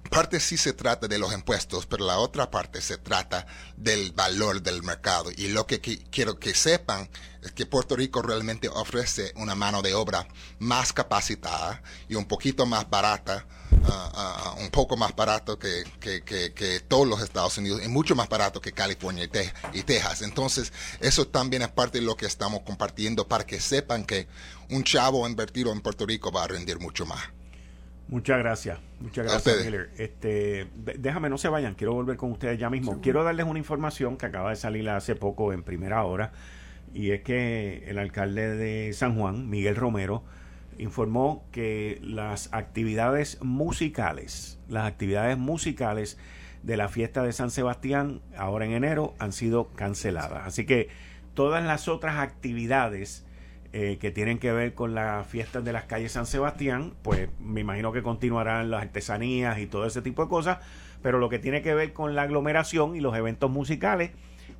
parte 0.09 0.39
sí 0.39 0.57
se 0.57 0.73
trata 0.73 1.07
de 1.07 1.17
los 1.17 1.33
impuestos, 1.33 1.85
pero 1.85 2.05
la 2.05 2.19
otra 2.19 2.49
parte 2.51 2.81
se 2.81 2.97
trata 2.97 3.45
del 3.77 4.11
valor 4.11 4.61
del 4.61 4.83
mercado. 4.83 5.31
Y 5.35 5.49
lo 5.49 5.65
que 5.65 5.79
quiero 5.79 6.39
que 6.39 6.53
sepan 6.53 7.09
es 7.41 7.51
que 7.51 7.65
Puerto 7.65 7.95
Rico 7.95 8.21
realmente 8.21 8.67
ofrece 8.69 9.31
una 9.35 9.55
mano 9.55 9.81
de 9.81 9.93
obra 9.93 10.27
más 10.59 10.93
capacitada 10.93 11.81
y 12.09 12.15
un 12.15 12.25
poquito 12.25 12.65
más 12.65 12.89
barata, 12.89 13.45
ah, 13.87 14.55
un 14.59 14.69
poco 14.69 14.97
más 14.97 15.15
barato 15.15 15.59
que, 15.59 15.83
que, 15.99 16.79
todos 16.87 17.07
los 17.07 17.21
Estados 17.21 17.57
Unidos 17.57 17.81
y 17.83 17.87
mucho 17.87 18.15
más 18.15 18.29
barato 18.29 18.61
que 18.61 18.71
California 18.71 19.25
y, 19.25 19.79
y 19.79 19.83
Texas. 19.83 20.21
Entonces, 20.21 20.73
eso 20.99 21.27
también 21.27 21.61
es 21.61 21.69
parte 21.69 21.99
de 21.99 22.05
lo 22.05 22.15
que 22.15 22.25
estamos 22.25 22.61
compartiendo 22.61 23.27
para 23.27 23.45
que 23.45 23.59
sepan 23.59 24.05
que 24.05 24.27
un 24.69 24.83
chavo 24.83 25.27
invertido 25.27 25.71
en 25.71 25.81
Puerto 25.81 26.05
Rico 26.05 26.31
va 26.31 26.43
a 26.43 26.47
rendir 26.47 26.79
mucho 26.79 27.05
más. 27.05 27.21
Muchas 28.07 28.37
gracias, 28.37 28.79
muchas 28.99 29.25
gracias, 29.25 29.65
Miller. 29.65 29.89
Este, 29.97 30.67
déjame, 30.75 31.29
no 31.29 31.39
se 31.39 31.49
vayan, 31.49 31.73
quiero 31.73 31.93
volver 31.93 32.17
con 32.17 32.31
ustedes 32.31 32.59
ya 32.59 32.69
mismo. 32.69 33.01
Quiero 33.01 33.23
darles 33.23 33.47
una 33.47 33.57
información 33.57 34.15
que 34.17 34.27
acaba 34.27 34.51
de 34.51 34.55
salir 34.55 34.87
hace 34.89 35.15
poco 35.15 35.53
en 35.53 35.63
primera 35.63 36.03
hora, 36.03 36.31
y 36.93 37.11
es 37.11 37.21
que 37.21 37.83
el 37.87 37.97
alcalde 37.97 38.55
de 38.55 38.93
San 38.93 39.17
Juan, 39.17 39.49
Miguel 39.49 39.75
Romero, 39.75 40.23
informó 40.77 41.45
que 41.51 41.99
las 42.03 42.53
actividades 42.53 43.41
musicales, 43.41 44.59
las 44.69 44.85
actividades 44.85 45.37
musicales 45.37 46.17
de 46.63 46.77
la 46.77 46.89
fiesta 46.89 47.23
de 47.23 47.33
San 47.33 47.49
Sebastián, 47.49 48.21
ahora 48.37 48.65
en 48.65 48.73
enero, 48.73 49.15
han 49.19 49.31
sido 49.31 49.69
canceladas. 49.73 50.45
Así 50.45 50.65
que 50.65 50.89
todas 51.33 51.63
las 51.63 51.87
otras 51.87 52.17
actividades 52.19 53.25
eh, 53.77 53.97
que 53.99 54.09
tienen 54.09 54.39
que 54.39 54.53
ver 54.53 54.73
con 54.73 54.95
las 54.95 55.27
fiestas 55.27 55.65
de 55.65 55.73
las 55.73 55.83
calles 55.83 56.13
San 56.13 56.25
Sebastián, 56.25 56.93
pues 57.01 57.27
me 57.41 57.59
imagino 57.59 57.91
que 57.91 58.01
continuarán 58.01 58.71
las 58.71 58.83
artesanías 58.83 59.59
y 59.59 59.67
todo 59.67 59.85
ese 59.85 60.01
tipo 60.01 60.23
de 60.23 60.29
cosas, 60.29 60.59
pero 61.01 61.19
lo 61.19 61.27
que 61.27 61.39
tiene 61.39 61.61
que 61.61 61.75
ver 61.75 61.91
con 61.91 62.15
la 62.15 62.21
aglomeración 62.21 62.95
y 62.95 63.01
los 63.01 63.13
eventos 63.17 63.51
musicales, 63.51 64.11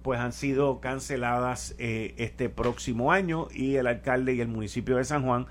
pues 0.02 0.20
han 0.20 0.34
sido 0.34 0.82
canceladas 0.82 1.76
eh, 1.80 2.14
este 2.18 2.50
próximo 2.50 3.14
año 3.14 3.48
y 3.54 3.76
el 3.76 3.88
alcalde 3.88 4.34
y 4.34 4.42
el 4.42 4.50
municipio 4.50 4.98
de 4.98 5.06
San 5.06 5.24
Juan 5.24 5.46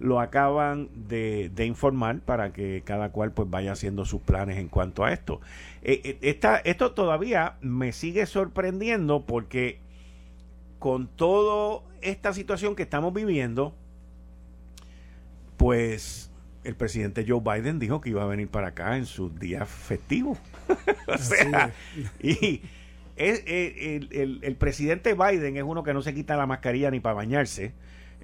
lo 0.00 0.18
acaban 0.18 0.88
de, 0.92 1.52
informar 1.64 2.18
para 2.18 2.52
que 2.52 2.82
cada 2.84 3.10
cual 3.10 3.30
pues 3.30 3.48
vaya 3.48 3.70
haciendo 3.70 4.04
sus 4.04 4.22
planes 4.22 4.58
en 4.58 4.66
cuanto 4.66 5.04
a 5.04 5.12
esto. 5.12 5.40
Eh, 5.82 6.18
esto 6.64 6.90
todavía 6.90 7.58
me 7.60 7.92
sigue 7.92 8.26
sorprendiendo 8.26 9.24
porque 9.24 9.83
con 10.84 11.08
toda 11.08 11.80
esta 12.02 12.34
situación 12.34 12.76
que 12.76 12.82
estamos 12.82 13.14
viviendo, 13.14 13.74
pues 15.56 16.30
el 16.62 16.76
presidente 16.76 17.24
Joe 17.26 17.40
Biden 17.40 17.78
dijo 17.78 18.02
que 18.02 18.10
iba 18.10 18.22
a 18.22 18.26
venir 18.26 18.48
para 18.48 18.68
acá 18.68 18.98
en 18.98 19.06
sus 19.06 19.34
días 19.40 19.66
festivos. 19.66 20.36
o 21.06 21.16
sea, 21.16 21.72
y 22.22 22.60
el, 23.16 24.56
presidente 24.58 25.14
Biden 25.14 25.56
es 25.56 25.62
uno 25.62 25.84
que 25.84 25.94
no 25.94 26.02
se 26.02 26.12
quita 26.12 26.36
la 26.36 26.44
mascarilla 26.44 26.90
ni 26.90 27.00
para 27.00 27.14
bañarse, 27.14 27.72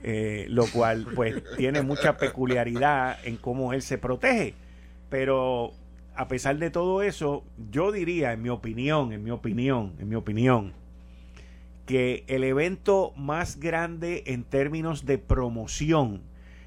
eh, 0.02 0.44
lo 0.50 0.66
cual 0.66 1.06
pues 1.14 1.42
tiene 1.56 1.80
mucha 1.80 2.18
peculiaridad 2.18 3.16
en 3.24 3.38
cómo 3.38 3.72
él 3.72 3.80
se 3.80 3.96
protege. 3.96 4.52
Pero 5.08 5.72
a 6.14 6.28
pesar 6.28 6.58
de 6.58 6.68
todo 6.68 7.00
eso, 7.00 7.42
yo 7.70 7.90
diría, 7.90 8.34
en 8.34 8.42
mi 8.42 8.50
opinión, 8.50 9.14
en 9.14 9.24
mi 9.24 9.30
opinión, 9.30 9.94
en 9.98 10.11
mi 10.11 10.14
opinión, 10.14 10.74
que 11.91 12.22
el 12.28 12.45
evento 12.45 13.12
más 13.16 13.59
grande 13.59 14.22
en 14.26 14.45
términos 14.45 15.07
de 15.07 15.18
promoción 15.18 16.22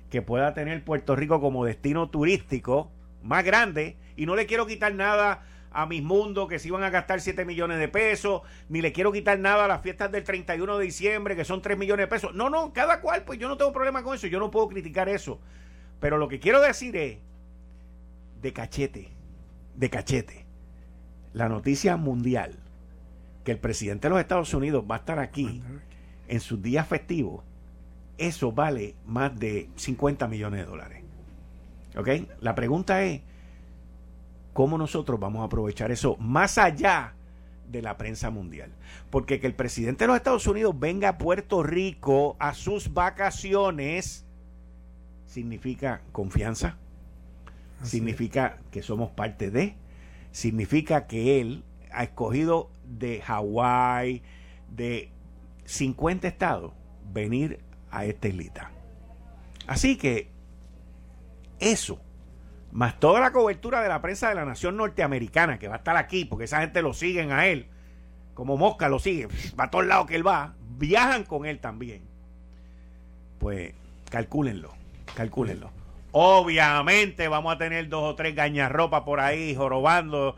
que 0.09 0.21
pueda 0.21 0.53
tener 0.53 0.83
Puerto 0.83 1.15
Rico 1.15 1.39
como 1.39 1.63
destino 1.63 2.09
turístico, 2.09 2.91
más 3.21 3.45
grande, 3.45 3.95
y 4.17 4.25
no 4.25 4.35
le 4.35 4.47
quiero 4.47 4.67
quitar 4.67 4.93
nada 4.93 5.45
a 5.71 5.85
mis 5.85 6.03
mundos 6.03 6.49
que 6.49 6.59
se 6.59 6.67
iban 6.67 6.83
a 6.83 6.89
gastar 6.89 7.21
7 7.21 7.45
millones 7.45 7.79
de 7.79 7.87
pesos, 7.87 8.41
ni 8.67 8.81
le 8.81 8.91
quiero 8.91 9.13
quitar 9.13 9.39
nada 9.39 9.63
a 9.63 9.67
las 9.69 9.81
fiestas 9.81 10.11
del 10.11 10.25
31 10.25 10.77
de 10.77 10.83
diciembre 10.83 11.37
que 11.37 11.45
son 11.45 11.61
3 11.61 11.77
millones 11.77 12.03
de 12.03 12.07
pesos. 12.09 12.35
No, 12.35 12.49
no, 12.49 12.73
cada 12.73 12.99
cual, 12.99 13.23
pues 13.23 13.39
yo 13.39 13.47
no 13.47 13.55
tengo 13.55 13.71
problema 13.71 14.03
con 14.03 14.15
eso, 14.15 14.27
yo 14.27 14.41
no 14.41 14.51
puedo 14.51 14.67
criticar 14.67 15.07
eso. 15.07 15.39
Pero 16.01 16.17
lo 16.17 16.27
que 16.27 16.41
quiero 16.41 16.59
decir 16.59 16.97
es, 16.97 17.19
de 18.41 18.51
cachete, 18.51 19.07
de 19.73 19.89
cachete, 19.89 20.45
la 21.31 21.47
noticia 21.47 21.95
mundial 21.95 22.59
que 23.43 23.51
el 23.51 23.59
presidente 23.59 24.07
de 24.07 24.11
los 24.11 24.19
Estados 24.19 24.53
Unidos 24.53 24.85
va 24.89 24.95
a 24.95 24.99
estar 24.99 25.19
aquí 25.19 25.61
en 26.27 26.39
sus 26.39 26.61
días 26.61 26.87
festivos, 26.87 27.43
eso 28.17 28.51
vale 28.51 28.95
más 29.05 29.37
de 29.37 29.69
50 29.75 30.27
millones 30.27 30.61
de 30.61 30.65
dólares. 30.65 31.03
¿Ok? 31.97 32.09
La 32.41 32.55
pregunta 32.55 33.03
es, 33.03 33.21
¿cómo 34.53 34.77
nosotros 34.77 35.19
vamos 35.19 35.41
a 35.41 35.45
aprovechar 35.45 35.91
eso 35.91 36.15
más 36.17 36.57
allá 36.57 37.13
de 37.69 37.81
la 37.81 37.97
prensa 37.97 38.29
mundial? 38.29 38.71
Porque 39.09 39.39
que 39.39 39.47
el 39.47 39.55
presidente 39.55 40.03
de 40.03 40.07
los 40.07 40.15
Estados 40.15 40.47
Unidos 40.47 40.79
venga 40.79 41.09
a 41.09 41.17
Puerto 41.17 41.63
Rico 41.63 42.35
a 42.39 42.53
sus 42.53 42.93
vacaciones 42.93 44.25
significa 45.27 46.01
confianza, 46.11 46.77
significa 47.81 48.59
que 48.71 48.83
somos 48.83 49.09
parte 49.11 49.49
de, 49.51 49.75
significa 50.31 51.07
que 51.07 51.41
él 51.41 51.63
ha 51.93 52.03
escogido 52.03 52.69
de 52.83 53.21
Hawái, 53.21 54.21
de 54.69 55.11
50 55.65 56.27
estados, 56.27 56.73
venir 57.11 57.59
a 57.91 58.05
esta 58.05 58.27
islita. 58.27 58.71
Así 59.67 59.97
que 59.97 60.29
eso, 61.59 62.01
más 62.71 62.99
toda 62.99 63.21
la 63.21 63.31
cobertura 63.31 63.81
de 63.81 63.89
la 63.89 64.01
prensa 64.01 64.29
de 64.29 64.35
la 64.35 64.45
nación 64.45 64.75
norteamericana, 64.77 65.59
que 65.59 65.67
va 65.67 65.75
a 65.75 65.77
estar 65.77 65.95
aquí, 65.95 66.25
porque 66.25 66.45
esa 66.45 66.61
gente 66.61 66.81
lo 66.81 66.93
siguen 66.93 67.31
a 67.31 67.47
él, 67.47 67.67
como 68.33 68.57
mosca 68.57 68.89
lo 68.89 68.99
sigue, 68.99 69.27
va 69.59 69.65
a 69.65 69.69
todos 69.69 69.85
lados 69.85 70.07
que 70.07 70.15
él 70.15 70.25
va, 70.25 70.55
viajan 70.77 71.23
con 71.23 71.45
él 71.45 71.59
también. 71.59 72.01
Pues 73.39 73.73
calcúlenlo, 74.09 74.73
calcúlenlo. 75.15 75.69
Obviamente 76.11 77.27
vamos 77.27 77.53
a 77.55 77.57
tener 77.57 77.89
dos 77.89 78.03
o 78.03 78.15
tres 78.15 78.35
gañarropas 78.35 79.01
por 79.01 79.19
ahí 79.19 79.55
jorobando 79.55 80.35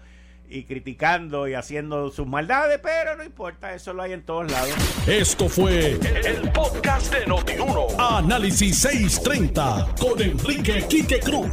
y 0.49 0.63
criticando 0.63 1.47
y 1.47 1.53
haciendo 1.53 2.09
sus 2.11 2.27
maldades, 2.27 2.79
pero 2.81 3.15
no 3.15 3.23
importa, 3.23 3.73
eso 3.73 3.93
lo 3.93 4.03
hay 4.03 4.13
en 4.13 4.23
todos 4.23 4.51
lados. 4.51 4.73
Esto 5.07 5.49
fue 5.49 5.91
el, 5.91 6.51
podcast 6.51 7.13
de 7.13 7.25
Notiuno. 7.25 7.87
Análisis 7.97 8.79
630 8.79 9.95
con 9.99 10.21
Enrique 10.21 10.85
Quique 10.89 11.19
Cruz. 11.19 11.47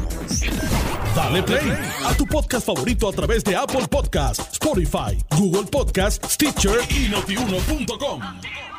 Dale 1.15 1.43
play 1.43 1.73
a 2.05 2.15
tu 2.15 2.27
podcast 2.27 2.67
favorito 2.67 3.09
a 3.09 3.13
través 3.13 3.45
de 3.45 3.57
Apple 3.57 3.87
Podcasts, 3.89 4.53
Spotify, 4.53 5.19
Google 5.37 5.69
Podcasts, 5.71 6.35
Stitcher 6.35 6.79
y 6.91 7.09
notiuno.com. 7.09 8.72